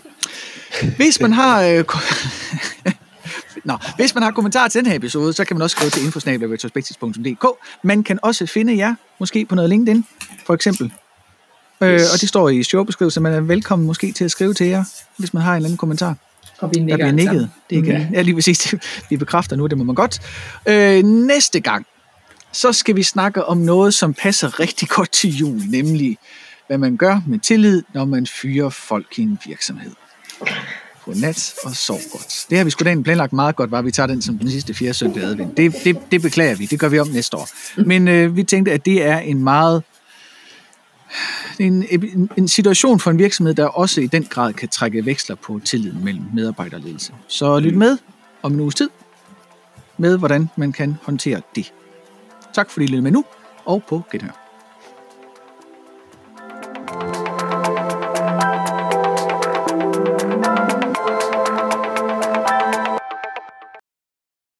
Hvis 0.97 1.21
man 1.21 1.33
har... 1.33 1.63
Øh, 1.63 1.85
Nå, 3.65 3.79
hvis 3.97 4.15
man 4.15 4.23
har 4.23 4.31
kommentarer 4.31 4.69
til 4.69 4.79
den 4.79 4.91
her 4.91 4.97
episode, 4.97 5.33
så 5.33 5.45
kan 5.45 5.57
man 5.57 5.63
også 5.63 5.77
skrive 5.77 5.91
til 5.91 6.05
infosnabelagretrospectives.dk. 6.05 7.47
Man 7.83 8.03
kan 8.03 8.19
også 8.23 8.47
finde 8.47 8.77
jer, 8.77 8.95
måske 9.21 9.45
på 9.45 9.55
noget 9.55 9.71
LinkedIn, 9.71 10.05
for 10.47 10.55
eksempel. 10.55 10.93
Øh, 11.81 12.01
og 12.15 12.21
det 12.21 12.29
står 12.29 12.49
i 12.49 12.63
showbeskrivelsen, 12.63 13.23
man 13.23 13.33
er 13.33 13.41
velkommen 13.41 13.87
måske 13.87 14.13
til 14.13 14.25
at 14.25 14.31
skrive 14.31 14.55
til 14.55 14.67
jer, 14.67 14.85
hvis 15.17 15.35
man 15.35 15.43
har 15.43 15.53
en 15.53 15.57
eller 15.57 15.67
anden 15.69 15.79
kommentar. 15.79 16.17
Og 16.59 16.71
vi 16.75 16.79
Der 16.79 16.85
nikker 16.85 16.97
bliver 16.97 17.07
alle 17.07 17.17
nikket. 17.17 17.51
Det 17.71 17.79
er 17.79 17.83
ikke, 17.83 18.09
ja, 18.13 18.23
lige 18.23 18.35
præcis. 18.35 18.75
Vi 19.11 19.17
bekræfter 19.17 19.57
nu, 19.57 19.67
det 19.67 19.79
må 19.79 19.85
man 19.85 19.95
godt. 19.95 20.21
Øh, 20.67 21.03
næste 21.03 21.61
gang, 21.61 21.87
så 22.53 22.73
skal 22.73 22.97
vi 22.97 23.03
snakke 23.03 23.45
om 23.45 23.59
noget, 23.59 23.95
som 23.95 24.15
passer 24.15 24.61
rigtig 24.61 24.89
godt 24.89 25.13
til 25.13 25.37
jul, 25.37 25.61
nemlig 25.69 26.19
hvad 26.67 26.79
man 26.79 26.97
gør 26.97 27.21
med 27.27 27.39
tillid, 27.39 27.83
når 27.95 28.05
man 28.05 28.27
fyrer 28.27 28.69
folk 28.69 29.19
i 29.19 29.23
en 29.23 29.39
virksomhed. 29.47 29.93
Godnat 31.11 31.55
og 31.65 31.77
sov 31.77 31.99
godt. 32.13 32.47
Det 32.51 32.59
har 32.59 32.65
vi 32.65 32.71
sgu 32.71 32.85
da 32.85 33.03
planlagt 33.03 33.33
meget 33.33 33.57
godt, 33.57 33.71
var 33.71 33.83
vi 33.83 33.91
tager 33.91 34.07
den 34.07 34.23
som 34.23 34.39
den 34.39 34.51
sidste 34.51 34.75
fjerde 34.75 34.95
søndag 34.95 35.23
advent. 35.23 35.57
Det, 35.57 35.75
det, 35.85 35.99
det 36.11 36.23
beklager 36.23 36.57
vi, 36.57 36.67
det 36.67 36.81
gør 36.81 36.89
vi 36.89 36.99
om 36.99 37.09
næste 37.09 37.37
år. 37.37 37.49
Men 37.87 38.09
øh, 38.09 38.37
vi 38.37 38.43
tænkte, 38.43 38.73
at 38.73 38.85
det 38.85 39.05
er 39.05 39.19
en 39.19 39.45
meget 39.45 39.83
en, 41.59 41.87
en, 41.91 42.31
en 42.37 42.49
situation 42.49 43.01
for 43.01 43.11
en 43.11 43.19
virksomhed, 43.19 43.55
der 43.55 43.67
også 43.67 44.01
i 44.01 44.07
den 44.07 44.25
grad 44.25 44.53
kan 44.53 44.69
trække 44.69 45.07
veksler 45.07 45.37
på 45.37 45.61
tilliden 45.65 46.05
mellem 46.05 46.25
medarbejderledelse. 46.35 47.13
Så 47.29 47.59
lyt 47.59 47.77
med 47.77 47.99
om 48.43 48.53
en 48.53 48.61
uges 48.61 48.75
tid 48.75 48.91
med, 49.99 50.19
hvordan 50.19 50.49
man 50.57 50.73
kan 50.73 50.97
håndtere 51.03 51.43
det. 51.57 51.73
Tak 52.55 52.71
fordi 52.71 52.85
I 52.85 52.89
lyttede 52.89 53.03
med 53.03 53.11
nu, 53.11 53.25
og 53.65 53.83
på 53.89 54.03
genhør. 54.13 54.50